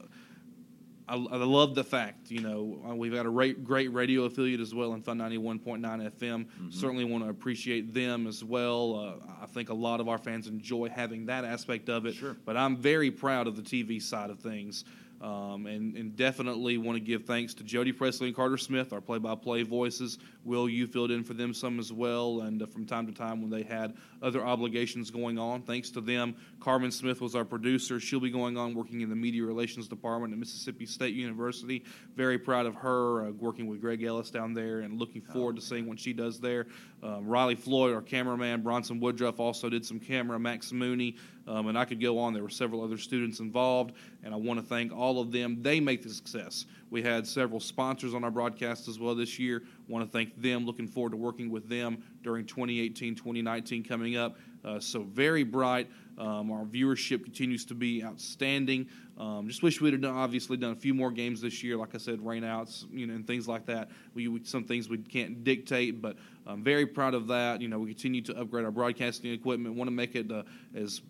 I, 1.13 1.17
I, 1.17 1.37
love 1.45 1.75
the 1.75 1.85
fact, 1.85 2.31
you 2.31 2.41
know, 2.41 2.83
uh, 2.89 2.95
we've 2.95 3.13
got 3.13 3.27
a 3.27 3.31
great, 3.31 3.63
great 3.63 3.93
radio 3.93 4.25
affiliate 4.25 4.61
as 4.61 4.75
well 4.75 4.95
in 4.95 5.03
Fun 5.03 5.19
91.9 5.19 5.61
FM. 5.61 6.11
Mm-hmm. 6.19 6.71
Certainly 6.71 7.05
want 7.05 7.23
to 7.25 7.29
appreciate 7.29 7.93
them 7.93 8.27
as 8.27 8.43
well. 8.43 9.21
Uh, 9.23 9.43
I 9.43 9.47
think 9.47 9.69
a 9.69 9.75
lot 9.75 10.01
of 10.01 10.09
our 10.09 10.17
fans 10.17 10.47
enjoy 10.47 10.89
having 10.89 11.27
that 11.27 11.45
aspect 11.45 11.91
of 11.91 12.07
it. 12.07 12.15
Sure. 12.15 12.35
But 12.47 12.57
I'm 12.57 12.79
very 12.79 13.11
proud 13.11 13.47
of 13.47 13.57
the 13.57 13.63
TV 13.63 14.01
side 14.01 14.31
of 14.31 14.41
things. 14.41 14.87
Um, 15.23 15.67
and, 15.67 15.97
and, 15.97 16.17
definitely 16.17 16.79
want 16.79 16.97
to 16.97 17.01
give 17.01 17.27
thanks 17.27 17.55
to 17.55 17.63
Jody 17.63 17.93
Presley 17.93 18.27
and 18.27 18.35
Carter 18.35 18.57
Smith, 18.57 18.93
our 18.93 19.01
play 19.01 19.19
by 19.19 19.37
play 19.37 19.63
voices. 19.63 20.19
Will, 20.45 20.69
you 20.69 20.89
filled 20.89 21.13
in 21.13 21.23
for 21.23 21.33
them 21.33 21.55
some 21.55 21.79
as 21.79 21.93
well, 21.93 22.41
and 22.41 22.61
uh, 22.61 22.67
from 22.67 22.87
time 22.87 23.07
to 23.07 23.13
time 23.13 23.41
when 23.41 23.49
they 23.49 23.63
had 23.63 23.95
other 24.21 24.45
obligations 24.45 25.13
going 25.13 25.39
on. 25.39 25.63
Thanks 25.63 25.91
to 25.91 26.01
them. 26.01 26.35
Carmen 26.59 26.91
Smith 26.91 27.21
was 27.21 27.37
our 27.37 27.45
producer. 27.45 28.01
She'll 28.01 28.19
be 28.19 28.31
going 28.31 28.57
on 28.57 28.75
working 28.75 29.01
in 29.01 29.11
the 29.11 29.15
Media 29.15 29.45
Relations 29.45 29.87
Department 29.87 30.33
at 30.33 30.41
Mississippi 30.41 30.87
State 30.87 31.15
University. 31.15 31.85
Very 32.17 32.39
proud 32.39 32.67
of 32.67 32.75
her, 32.75 33.27
uh, 33.27 33.31
working 33.31 33.69
with 33.69 33.81
Greg 33.81 34.03
Ellis 34.03 34.29
down 34.29 34.55
there, 34.55 34.81
and 34.81 34.99
looking 34.99 35.23
forward 35.23 35.55
to 35.55 35.63
seeing 35.63 35.87
what 35.87 36.01
she 36.01 36.13
does 36.13 36.41
there. 36.41 36.67
Um, 37.01 37.27
Riley 37.27 37.55
Floyd, 37.55 37.95
our 37.95 38.03
cameraman, 38.03 38.63
Bronson 38.63 38.99
Woodruff 38.99 39.39
also 39.39 39.69
did 39.69 39.85
some 39.85 40.01
camera, 40.01 40.39
Max 40.39 40.73
Mooney, 40.73 41.17
um, 41.47 41.67
and 41.67 41.77
I 41.77 41.85
could 41.85 42.01
go 42.01 42.19
on. 42.19 42.33
There 42.33 42.43
were 42.43 42.49
several 42.49 42.83
other 42.83 42.99
students 42.99 43.41
involved, 43.41 43.95
and 44.23 44.33
I 44.33 44.37
want 44.37 44.61
to 44.61 44.67
thank 44.67 44.93
all 44.93 45.12
of 45.21 45.33
them. 45.33 45.63
They 45.63 45.81
make 45.81 46.03
the 46.03 46.11
success. 46.11 46.67
We 46.91 47.03
had 47.03 47.27
several 47.27 47.61
sponsors 47.61 48.15
on 48.15 48.25
our 48.25 48.31
broadcast 48.31 48.89
as 48.89 48.99
well 48.99 49.15
this 49.15 49.39
year. 49.39 49.63
Want 49.89 50.05
to 50.05 50.11
thank 50.11 50.41
them. 50.41 50.67
Looking 50.67 50.87
forward 50.87 51.11
to 51.11 51.17
working 51.17 51.51
with 51.51 51.69
them 51.69 52.03
during 52.23 52.45
2018, 52.45 53.15
2019 53.15 53.85
coming 53.85 54.17
up. 54.17 54.37
Uh, 54.65 54.79
so 54.79 55.03
very 55.03 55.43
bright. 55.43 55.89
Um, 56.19 56.51
our 56.53 56.65
viewership 56.65 57.25
continues 57.25 57.65
to 57.65 57.75
be 57.75 58.05
outstanding. 58.05 58.87
Um, 59.19 59.49
just 59.49 59.63
wish 59.63 59.81
we'd 59.81 59.95
have 59.95 60.03
done, 60.03 60.15
obviously 60.15 60.57
done 60.57 60.73
a 60.73 60.77
few 60.77 60.95
more 60.95 61.11
games 61.11 61.41
this 61.41 61.63
year. 61.63 61.77
Like 61.77 61.95
I 61.95 61.99
said, 61.99 62.21
rainouts, 62.21 62.85
you 62.93 63.07
know, 63.07 63.15
and 63.15 63.27
things 63.27 63.49
like 63.49 63.67
that. 63.67 63.91
We, 64.15 64.29
we 64.29 64.45
some 64.45 64.65
things 64.65 64.89
we 64.89 64.99
can't 64.99 65.43
dictate, 65.43 66.03
but 66.03 66.17
I'm 66.47 66.63
very 66.63 66.87
proud 66.87 67.15
of 67.15 67.27
that. 67.29 67.61
You 67.61 67.69
know, 67.69 67.79
we 67.79 67.89
continue 67.89 68.21
to 68.23 68.41
upgrade 68.41 68.65
our 68.65 68.71
broadcasting 68.71 69.33
equipment. 69.33 69.75
Want 69.75 69.89
to 69.89 69.93
make 69.93 70.15
it 70.15 70.31
uh, 70.31 70.43
as 70.75 71.01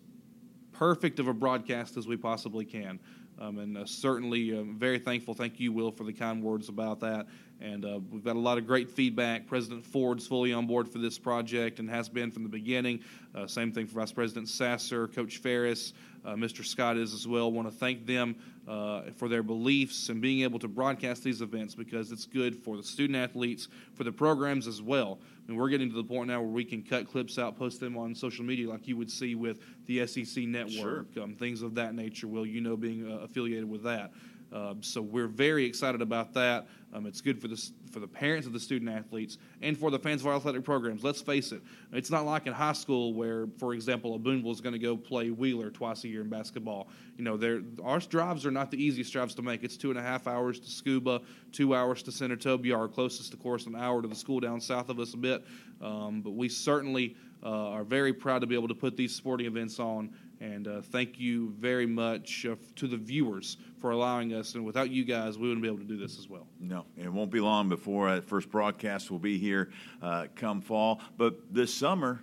perfect 0.71 1.19
of 1.19 1.27
a 1.27 1.33
broadcast 1.33 1.97
as 1.97 2.07
we 2.07 2.17
possibly 2.17 2.65
can. 2.65 2.99
Um, 3.39 3.59
and 3.59 3.77
uh, 3.77 3.85
certainly 3.85 4.57
uh, 4.57 4.63
very 4.63 4.99
thankful. 4.99 5.33
Thank 5.33 5.59
you, 5.59 5.71
Will, 5.71 5.91
for 5.91 6.03
the 6.03 6.13
kind 6.13 6.41
words 6.41 6.69
about 6.69 6.99
that. 7.01 7.27
And 7.59 7.85
uh, 7.85 7.99
we've 8.11 8.23
got 8.23 8.35
a 8.35 8.39
lot 8.39 8.57
of 8.57 8.67
great 8.67 8.89
feedback. 8.89 9.47
President 9.47 9.85
Ford's 9.85 10.27
fully 10.27 10.53
on 10.53 10.67
board 10.67 10.89
for 10.89 10.97
this 10.97 11.17
project 11.17 11.79
and 11.79 11.89
has 11.89 12.09
been 12.09 12.29
from 12.31 12.43
the 12.43 12.49
beginning. 12.49 12.99
Uh, 13.33 13.47
same 13.47 13.71
thing 13.71 13.87
for 13.87 13.95
Vice 13.95 14.11
President 14.11 14.49
Sasser, 14.49 15.07
Coach 15.07 15.37
Ferris, 15.37 15.93
uh, 16.25 16.33
Mr. 16.35 16.65
Scott 16.65 16.97
is 16.97 17.13
as 17.13 17.27
well. 17.27 17.51
Want 17.51 17.69
to 17.69 17.73
thank 17.73 18.05
them 18.05 18.35
uh, 18.67 19.03
for 19.17 19.27
their 19.27 19.43
beliefs 19.43 20.09
and 20.09 20.21
being 20.21 20.41
able 20.41 20.59
to 20.59 20.67
broadcast 20.67 21.23
these 21.23 21.41
events 21.41 21.75
because 21.75 22.11
it's 22.11 22.25
good 22.25 22.63
for 22.63 22.77
the 22.77 22.83
student 22.83 23.17
athletes, 23.17 23.67
for 23.95 24.03
the 24.03 24.11
programs 24.11 24.67
as 24.67 24.81
well. 24.81 25.19
I 25.21 25.51
mean, 25.51 25.59
we're 25.59 25.69
getting 25.69 25.89
to 25.89 25.95
the 25.95 26.03
point 26.03 26.29
now 26.29 26.41
where 26.41 26.49
we 26.49 26.63
can 26.63 26.81
cut 26.81 27.09
clips 27.09 27.37
out, 27.37 27.57
post 27.57 27.79
them 27.79 27.97
on 27.97 28.15
social 28.15 28.45
media 28.45 28.69
like 28.69 28.87
you 28.87 28.95
would 28.95 29.11
see 29.11 29.35
with 29.35 29.59
the 29.87 30.07
SEC 30.07 30.45
network, 30.45 31.07
sure. 31.13 31.23
um, 31.23 31.35
things 31.35 31.61
of 31.61 31.75
that 31.75 31.93
nature. 31.95 32.27
Will 32.27 32.45
you 32.45 32.61
know 32.61 32.77
being 32.77 33.11
uh, 33.11 33.17
affiliated 33.17 33.69
with 33.69 33.83
that? 33.83 34.11
Uh, 34.53 34.75
so 34.81 35.01
we're 35.01 35.27
very 35.27 35.65
excited 35.65 36.01
about 36.01 36.33
that. 36.33 36.67
Um, 36.93 37.07
it's 37.07 37.21
good 37.21 37.41
for 37.41 37.47
the 37.47 37.59
for 37.91 37.99
the 37.99 38.07
parents 38.07 38.45
of 38.45 38.53
the 38.53 38.59
student 38.59 38.91
athletes 38.91 39.37
and 39.61 39.77
for 39.77 39.89
the 39.89 39.99
fans 39.99 40.21
of 40.21 40.27
our 40.27 40.35
athletic 40.35 40.63
programs. 40.63 41.03
Let's 41.03 41.21
face 41.21 41.51
it, 41.51 41.61
it's 41.91 42.11
not 42.11 42.25
like 42.25 42.45
in 42.45 42.53
high 42.53 42.73
school 42.73 43.13
where, 43.13 43.47
for 43.57 43.73
example, 43.73 44.15
a 44.15 44.19
Booneville 44.19 44.51
is 44.51 44.61
going 44.61 44.73
to 44.73 44.79
go 44.79 44.95
play 44.95 45.31
Wheeler 45.31 45.71
twice 45.71 46.03
a 46.03 46.07
year 46.07 46.21
in 46.21 46.29
basketball. 46.29 46.87
You 47.17 47.23
know, 47.23 47.63
our 47.83 47.99
drives 47.99 48.45
are 48.45 48.51
not 48.51 48.69
the 48.69 48.83
easiest 48.83 49.11
drives 49.11 49.33
to 49.35 49.41
make. 49.41 49.63
It's 49.63 49.77
two 49.77 49.89
and 49.89 49.97
a 49.97 50.03
half 50.03 50.27
hours 50.27 50.59
to 50.59 50.67
Scooba, 50.67 51.23
two 51.51 51.73
hours 51.73 52.03
to 52.03 52.11
Senatobia, 52.11 52.77
our 52.77 52.87
closest, 52.87 53.33
of 53.33 53.39
course, 53.39 53.65
an 53.65 53.75
hour 53.75 54.01
to 54.01 54.07
the 54.07 54.15
school 54.15 54.39
down 54.39 54.61
south 54.61 54.89
of 54.89 54.99
us 54.99 55.13
a 55.13 55.17
bit. 55.17 55.43
Um, 55.81 56.21
but 56.21 56.31
we 56.31 56.47
certainly 56.47 57.15
uh, 57.43 57.69
are 57.69 57.83
very 57.83 58.13
proud 58.13 58.39
to 58.39 58.47
be 58.47 58.55
able 58.55 58.67
to 58.69 58.75
put 58.75 58.95
these 58.95 59.13
sporting 59.13 59.47
events 59.47 59.79
on 59.79 60.13
and 60.43 60.67
uh, 60.67 60.81
thank 60.81 61.19
you 61.19 61.51
very 61.57 61.85
much 61.85 62.45
uh, 62.45 62.55
to 62.75 62.87
the 62.87 62.97
viewers 62.97 63.55
for 63.79 63.91
allowing 63.91 64.33
us. 64.33 64.55
And 64.55 64.65
without 64.65 64.89
you 64.89 65.05
guys, 65.05 65.37
we 65.37 65.47
wouldn't 65.47 65.61
be 65.61 65.69
able 65.69 65.79
to 65.79 65.85
do 65.85 65.97
this 65.97 66.19
as 66.19 66.27
well. 66.27 66.45
No, 66.59 66.85
it 66.97 67.11
won't 67.11 67.31
be 67.31 67.39
long 67.39 67.69
before 67.69 68.09
our 68.09 68.21
first 68.21 68.51
broadcast 68.51 69.09
will 69.09 69.19
be 69.19 69.37
here 69.37 69.71
uh, 70.01 70.27
come 70.35 70.59
fall. 70.59 70.99
But 71.17 71.53
this 71.53 71.73
summer, 71.73 72.21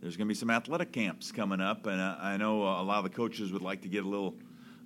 there's 0.00 0.16
going 0.16 0.26
to 0.26 0.32
be 0.32 0.38
some 0.38 0.50
athletic 0.50 0.92
camps 0.92 1.30
coming 1.30 1.60
up, 1.60 1.86
and 1.86 2.00
I 2.00 2.38
know 2.38 2.62
a 2.62 2.82
lot 2.82 2.98
of 2.98 3.04
the 3.04 3.10
coaches 3.10 3.52
would 3.52 3.62
like 3.62 3.82
to 3.82 3.88
get 3.88 4.04
a 4.04 4.08
little. 4.08 4.34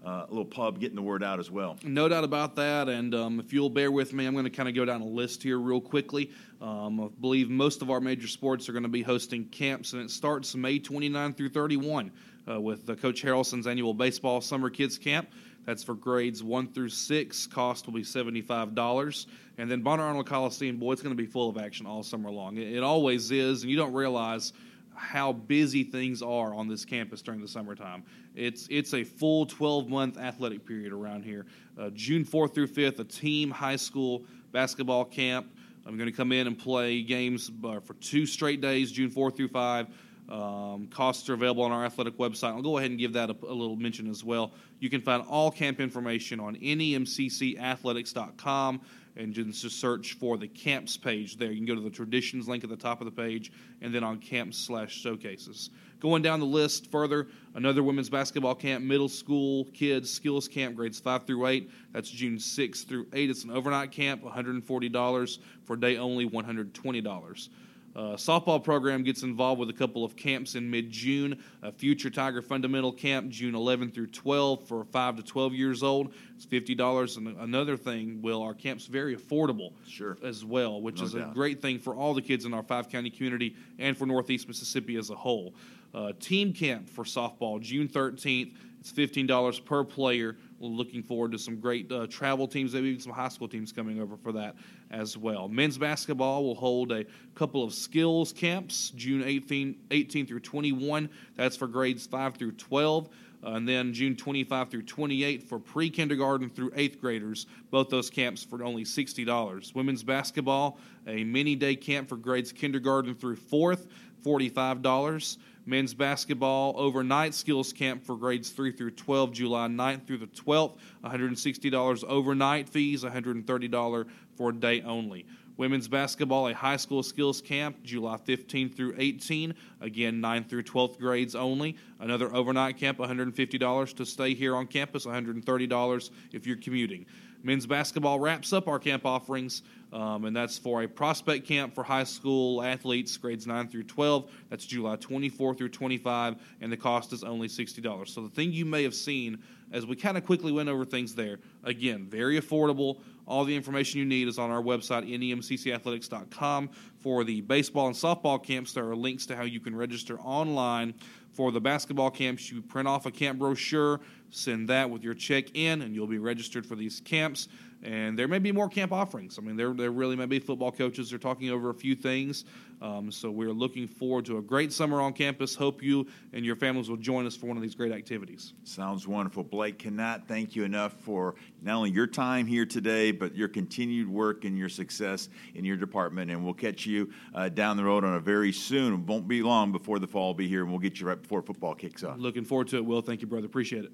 Uh, 0.05 0.27
a 0.27 0.31
little 0.31 0.45
pub 0.45 0.81
getting 0.81 0.97
the 0.97 1.03
word 1.03 1.23
out 1.23 1.39
as 1.39 1.49
well. 1.49 1.79
No 1.85 2.09
doubt 2.09 2.25
about 2.25 2.57
that. 2.57 2.89
And 2.89 3.15
um, 3.15 3.39
if 3.39 3.53
you'll 3.53 3.71
bear 3.71 3.93
with 3.93 4.13
me, 4.13 4.27
I'm 4.27 4.33
going 4.33 4.43
to 4.43 4.51
kind 4.51 4.69
of 4.69 4.75
go 4.75 4.85
down 4.85 5.01
a 5.01 5.07
list 5.07 5.45
here 5.45 5.61
real 5.61 5.81
quickly. 5.81 6.33
Um, 6.61 7.01
I 7.01 7.09
believe 7.21 7.49
most 7.49 7.83
of 7.83 7.91
our 7.91 8.01
major 8.01 8.27
sports 8.27 8.69
are 8.69 8.73
going 8.73 8.83
to 8.83 8.89
be 8.89 9.03
hosting 9.03 9.45
camps, 9.45 9.93
and 9.93 10.03
it 10.03 10.11
starts 10.11 10.57
May 10.57 10.81
29 10.81 11.35
through 11.35 11.51
31 11.51 12.11
uh, 12.49 12.61
with 12.61 12.87
Coach 13.01 13.23
Harrelson's 13.23 13.67
annual 13.67 13.95
baseball 13.95 14.41
summer 14.41 14.71
kids 14.71 14.99
camp. 14.99 15.29
That's 15.65 15.85
for 15.85 15.95
grades 15.95 16.43
one 16.43 16.73
through 16.73 16.89
six. 16.89 17.47
Cost 17.47 17.87
will 17.87 17.95
be 17.95 18.05
seventy-five 18.05 18.75
dollars, 18.75 19.29
and 19.59 19.71
then 19.71 19.83
Bonner 19.83 20.03
Arnold 20.03 20.27
Coliseum. 20.27 20.77
Boy, 20.77 20.93
it's 20.93 21.03
going 21.03 21.17
to 21.17 21.23
be 21.23 21.29
full 21.29 21.49
of 21.49 21.57
action 21.57 21.87
all 21.87 22.03
summer 22.03 22.31
long. 22.31 22.57
It, 22.57 22.73
it 22.77 22.83
always 22.83 23.31
is, 23.31 23.63
and 23.63 23.71
you 23.71 23.77
don't 23.77 23.93
realize 23.93 24.53
how 24.95 25.33
busy 25.33 25.85
things 25.85 26.21
are 26.23 26.55
on 26.55 26.69
this 26.69 26.85
campus 26.85 27.23
during 27.23 27.41
the 27.41 27.49
summertime. 27.49 28.03
It's 28.35 28.67
it's 28.71 28.95
a 28.95 29.05
full 29.05 29.47
12 29.47 29.89
month 29.89 30.19
athletic 30.19 30.67
period 30.67 30.93
around 30.93 31.25
here. 31.25 31.47
Uh, 31.79 31.91
June 31.91 32.25
4th 32.25 32.55
through 32.55 32.69
5th, 32.69 32.99
a 32.99 33.05
team 33.05 33.51
high 33.51 33.77
school 33.77 34.25
basketball 34.53 35.05
camp. 35.05 35.47
I'm 35.87 35.97
going 35.97 36.11
to 36.11 36.17
come 36.17 36.31
in 36.33 36.47
and 36.47 36.57
play 36.57 37.03
games 37.03 37.51
uh, 37.65 37.81
for 37.81 37.95
two 37.95 38.27
straight 38.27 38.61
days, 38.61 38.93
June 38.93 39.11
4th 39.11 39.37
through 39.37 39.49
5. 39.49 39.89
Um, 40.33 40.89
costs 40.89 41.29
are 41.29 41.35
available 41.35 41.63
on 41.63 41.71
our 41.73 41.85
athletic 41.85 42.17
website. 42.17 42.55
I'll 42.55 42.63
go 42.63 42.79
ahead 42.79 42.89
and 42.89 42.99
give 42.99 43.13
that 43.13 43.29
a, 43.29 43.37
a, 43.43 43.53
little 43.53 43.77
mention 43.77 44.09
as 44.09 44.25
well. 44.25 44.53
You 44.81 44.89
can 44.89 45.03
find 45.03 45.23
all 45.29 45.51
camp 45.51 45.79
information 45.79 46.41
on 46.41 46.57
nemccathletics.com 46.57 48.81
and 49.17 49.35
just 49.35 49.79
search 49.79 50.15
for 50.15 50.39
the 50.39 50.49
camps 50.49 50.97
page 50.97 51.37
there. 51.37 51.53
You 51.53 51.59
can 51.59 51.67
go 51.67 51.75
to 51.75 51.83
the 51.83 51.91
traditions 51.91 52.49
link 52.49 52.65
at 52.65 52.71
the 52.71 52.79
top 52.79 53.03
of 53.03 53.05
the 53.05 53.11
page 53.11 53.53
and 53.83 53.95
then 53.95 54.03
on 54.03 54.21
camps 54.21 54.57
slash 54.57 54.95
showcases. 54.95 55.69
Going 56.01 56.23
down 56.23 56.41
the 56.41 56.47
list 56.47 56.91
further, 56.91 57.29
another 57.55 57.83
women's 57.83 58.09
basketball 58.09 58.55
camp, 58.55 58.83
middle 58.83 59.11
school 59.11 59.67
kids 59.75 60.11
skills 60.11 60.49
camp, 60.49 60.77
grades 60.77 60.99
5 60.99 61.27
through 61.27 61.47
8. 61.47 61.71
That's 61.93 62.09
June 62.09 62.39
6 62.39 62.85
through 62.85 63.09
8. 63.13 63.29
It's 63.29 63.45
an 63.45 63.51
overnight 63.51 63.93
camp, 63.93 64.25
$140 64.25 65.39
for 65.67 65.77
day 65.77 65.99
only, 65.99 66.27
$120. 66.27 67.49
Uh, 67.95 68.15
softball 68.15 68.63
program 68.63 69.03
gets 69.03 69.23
involved 69.23 69.61
with 69.61 69.69
a 69.69 69.73
couple 69.73 70.05
of 70.05 70.17
camps 70.17 70.55
in 70.55 70.71
mid-June. 70.71 71.43
A 71.63 71.71
Future 71.71 72.09
Tiger 72.09 72.41
Fundamental 72.41 72.93
Camp, 72.93 73.29
June 73.31 73.55
11 73.55 73.91
through 73.91 74.07
12 74.07 74.67
for 74.67 74.85
5 74.85 75.17
to 75.17 75.23
12 75.23 75.55
years 75.55 75.83
old. 75.83 76.15
It's 76.35 76.47
$50. 76.47 77.17
And 77.19 77.37
another 77.39 77.77
thing, 77.77 78.23
Will, 78.23 78.43
our 78.43 78.55
camp's 78.55 78.87
very 78.87 79.15
affordable 79.15 79.73
sure. 79.87 80.17
as 80.23 80.45
well, 80.45 80.81
which 80.81 81.01
no 81.01 81.05
is 81.05 81.13
doubt. 81.13 81.31
a 81.31 81.35
great 81.35 81.61
thing 81.61 81.79
for 81.79 81.95
all 81.95 82.15
the 82.15 82.23
kids 82.23 82.45
in 82.47 82.55
our 82.55 82.63
five-county 82.63 83.11
community 83.11 83.55
and 83.79 83.97
for 83.97 84.07
Northeast 84.07 84.49
Mississippi 84.49 84.97
as 84.97 85.11
a 85.11 85.15
whole. 85.15 85.55
Uh, 85.95 86.13
team 86.19 86.55
camp 86.55 86.89
for 86.89 87.05
softball, 87.05 87.61
June 87.61 87.89
13th. 87.89 88.55
It's 88.81 88.91
$15 88.93 89.65
per 89.65 89.85
player. 89.85 90.37
Looking 90.69 91.03
forward 91.03 91.33
to 91.33 91.39
some 91.39 91.57
great 91.57 91.91
uh, 91.91 92.07
travel 92.07 92.47
teams, 92.47 92.75
maybe 92.75 92.89
even 92.91 93.01
some 93.01 93.13
high 93.13 93.29
school 93.29 93.49
teams 93.49 93.73
coming 93.73 94.01
over 94.01 94.17
for 94.17 94.31
that 94.33 94.55
as 94.91 95.17
well. 95.17 95.49
Men's 95.49 95.77
basketball 95.77 96.45
will 96.45 96.55
hold 96.55 96.93
a 96.93 97.05
couple 97.35 97.65
of 97.65 97.75
skills 97.75 98.33
camps 98.33 98.91
June 98.91 99.25
18, 99.25 99.77
18 99.91 100.27
through 100.27 100.41
21. 100.41 101.11
That's 101.37 101.57
for 101.57 101.67
grades 101.67 102.07
5 102.07 102.37
through 102.37 102.53
12. 102.53 103.09
Uh, 103.45 103.55
and 103.55 103.69
then 103.69 103.93
June 103.93 104.15
25 104.15 104.71
through 104.71 104.83
28 104.83 105.43
for 105.43 105.59
pre 105.59 105.91
kindergarten 105.91 106.49
through 106.49 106.71
eighth 106.77 107.01
graders. 107.01 107.47
Both 107.71 107.91
those 107.91 108.09
camps 108.09 108.45
for 108.45 108.63
only 108.63 108.85
$60. 108.85 109.75
Women's 109.75 110.05
basketball, 110.05 110.79
a 111.09 111.25
mini 111.25 111.57
day 111.57 111.75
camp 111.75 112.09
for 112.09 112.17
grades 112.17 112.53
kindergarten 112.53 113.17
through 113.17 113.37
fourth, 113.37 113.89
$45 114.25 115.39
men's 115.67 115.95
basketball 115.95 116.75
overnight 116.77 117.35
skills 117.35 117.73
camp 117.73 118.05
for 118.05 118.17
grades 118.17 118.51
3 118.51 118.73
through 118.73 118.93
12, 118.93 119.33
July 119.33 119.69
9th 119.69 120.07
through 120.07 120.19
the 120.19 120.27
12th, 120.27 120.77
$160 121.05 122.05
overnight 122.05 122.69
fees, 122.69 123.05
$130 123.05 124.07
for 124.37 124.51
a 124.51 124.55
day 124.55 124.83
only. 124.83 125.27
Women's 125.57 125.87
basketball, 125.87 126.49
a 126.49 126.55
high 126.55 126.77
school 126.77 127.03
skills 127.03 127.41
camp, 127.41 127.83
July 127.83 128.17
15th 128.17 128.75
through 128.75 128.95
18. 128.99 129.55
Again, 129.81 130.21
9th 130.21 130.49
through 130.49 130.63
12th 130.63 130.99
grades 130.99 131.35
only. 131.35 131.77
Another 132.01 132.35
overnight 132.35 132.79
camp, 132.79 132.99
$150 132.99 133.95
to 133.97 134.07
stay 134.07 134.35
here 134.35 134.57
on 134.57 134.67
campus, 134.67 135.05
$130 135.05 136.11
if 136.33 136.47
you're 136.47 136.57
commuting. 136.57 137.07
Men's 137.43 137.67
basketball 137.67 138.21
wraps 138.21 138.53
up 138.53 138.69
our 138.69 138.79
camp 138.79 139.05
offerings, 139.05 139.63
um, 139.93 140.25
and 140.25 140.35
that's 140.35 140.59
for 140.59 140.83
a 140.83 140.89
prospect 140.89 141.47
camp 141.47 141.75
for 141.75 141.83
high 141.83 142.05
school 142.05 142.63
athletes, 142.63 143.17
grades 143.17 143.47
9 143.47 143.69
through 143.69 143.85
12. 143.85 144.31
That's 144.49 144.65
July 144.65 144.97
24 144.97 145.55
through 145.55 145.69
25, 145.71 146.37
and 146.61 146.73
the 146.73 146.77
cost 146.77 147.13
is 147.13 147.25
only 147.25 147.49
$60. 147.49 148.09
So 148.09 148.23
the 148.23 148.29
thing 148.29 148.53
you 148.53 148.65
may 148.65 148.83
have 148.85 148.95
seen 148.95 149.43
as 149.73 149.87
we 149.87 149.97
kind 149.97 150.17
of 150.17 150.25
quickly 150.25 150.53
went 150.53 150.69
over 150.69 150.85
things 150.85 151.15
there, 151.15 151.39
again, 151.65 152.07
very 152.09 152.41
affordable, 152.41 153.01
All 153.27 153.45
the 153.45 153.55
information 153.55 154.01
you 154.01 154.05
need 154.05 154.27
is 154.27 154.39
on 154.39 154.51
our 154.51 154.63
website, 154.63 155.09
nemccathletics.com. 155.09 156.71
For 156.99 157.25
the 157.25 157.41
baseball 157.41 157.87
and 157.87 157.97
softball 157.97 158.43
camps, 158.43 158.73
there 158.73 158.89
are 158.89 158.97
links 158.97 159.27
to 159.27 159.37
how 159.37 159.45
you 159.45 159.61
can 159.61 159.77
register 159.77 160.19
online. 160.21 160.95
For 161.33 161.51
the 161.51 161.61
basketball 161.61 162.11
camps, 162.11 162.51
you 162.53 162.61
print 162.61 162.87
off 162.87 163.07
a 163.07 163.11
camp 163.11 163.39
brochure, 163.39 164.01
send 164.31 164.69
that 164.69 164.91
with 164.91 165.03
your 165.03 165.15
check 165.15 165.55
in, 165.55 165.83
and 165.83 165.95
you'll 165.95 166.07
be 166.07 166.19
registered 166.19 166.67
for 166.67 166.77
these 166.77 167.01
camps 167.01 167.49
and 167.83 168.19
there 168.19 168.29
may 168.29 168.39
be 168.39 168.53
more 168.53 168.69
camp 168.69 168.93
offerings. 168.93 169.39
I 169.39 169.43
mean, 169.43 169.57
there, 169.57 169.73
there 169.73 169.91
really 169.91 170.15
may 170.15 170.27
be 170.27 170.39
football 170.39 170.71
coaches 170.71 171.13
are 171.13 171.19
talking 171.19 171.51
over 171.51 171.71
a 171.71 171.75
few 171.75 171.95
things. 171.95 172.45
Um, 172.81 173.13
so 173.13 173.31
we're 173.31 173.53
looking 173.53 173.87
forward 173.87 174.25
to 174.27 174.39
a 174.39 174.43
great 174.43 174.73
summer 174.73 175.01
on 175.01 175.13
campus. 175.13 175.55
Hope 175.55 175.83
you 175.83 176.07
and 176.33 176.45
your 176.45 176.57
families 176.57 176.89
will 176.89 176.97
join 176.97 177.27
us 177.27 177.37
for 177.37 177.47
one 177.47 177.57
of 177.57 177.63
these 177.63 177.75
great 177.75 177.93
activities. 177.93 178.55
Sounds 178.65 179.07
wonderful. 179.07 179.45
Blake, 179.45 179.79
cannot 179.79 180.27
thank 180.27 180.57
you 180.57 180.65
enough 180.65 180.93
for 180.95 181.37
not 181.61 181.77
only 181.77 181.91
your 181.91 182.09
time 182.09 182.47
here 182.47 182.67
today, 182.67 183.13
but 183.13 183.37
your 183.37 183.49
continued 183.49 184.09
work 184.09 184.45
and 184.45 184.59
your 184.59 184.69
success 184.69 185.29
in 185.55 185.65
your 185.65 185.77
department. 185.77 186.31
And 186.31 186.45
we'll 186.45 186.55
catch 186.55 186.87
you 186.87 187.13
uh, 187.35 187.49
down 187.49 187.77
the 187.77 187.85
road 187.85 188.05
on 188.05 188.15
a 188.15 188.21
very 188.21 188.53
soon. 188.53 188.95
It 188.95 189.01
won't 189.01 189.29
be 189.29 189.43
long 189.43 189.71
before 189.71 189.99
the 189.99 190.09
fall 190.09 190.29
will 190.29 190.35
be 190.35 190.49
here, 190.49 190.63
and 190.63 190.71
we'll 190.71 190.81
get 190.81 191.01
you 191.01 191.07
right 191.07 191.21
before 191.21 191.43
football 191.43 191.75
kicks 191.75 192.03
off. 192.03 192.19
Looking 192.19 192.45
forward 192.45 192.69
to 192.69 192.77
it, 192.77 192.85
Will. 192.85 193.01
Thank 193.01 193.21
you, 193.21 193.27
brother. 193.27 193.47
Appreciate 193.47 193.85
it. 193.85 193.93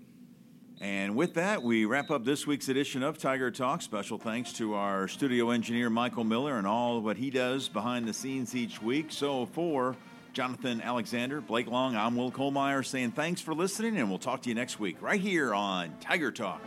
And 0.81 1.17
with 1.17 1.35
that, 1.35 1.62
we 1.62 1.87
wrap 1.87 2.11
up 2.11 2.25
this 2.25 2.47
week's 2.47 2.69
edition 2.69 3.03
of 3.03 3.19
Tiger 3.19 3.51
Talk. 3.51 3.83
Special 3.83 4.17
thanks 4.17 4.53
to 4.55 4.75
our 4.75 5.09
studio 5.09 5.51
engineer, 5.51 5.91
Michael 5.91 6.23
Miller, 6.23 6.57
and 6.57 6.67
all 6.67 7.01
what 7.01 7.17
he 7.17 7.31
does 7.31 7.69
behind 7.69 8.07
the 8.07 8.12
scenes 8.12 8.55
each 8.55 8.81
week. 8.81 9.07
So, 9.11 9.47
for 9.47 9.97
Jonathan 10.35 10.81
Alexander, 10.81 11.41
Blake 11.41 11.67
Long, 11.67 11.97
I'm 11.97 12.14
Will 12.14 12.31
Kollmeyer 12.31 12.87
saying 12.87 13.11
thanks 13.12 13.41
for 13.41 13.55
listening, 13.55 13.97
and 13.97 14.09
we'll 14.09 14.21
talk 14.21 14.43
to 14.43 14.49
you 14.49 14.55
next 14.55 14.79
week 14.79 14.99
right 15.01 15.21
here 15.21 15.53
on 15.53 15.93
Tiger 16.01 16.31
Talk. 16.31 16.62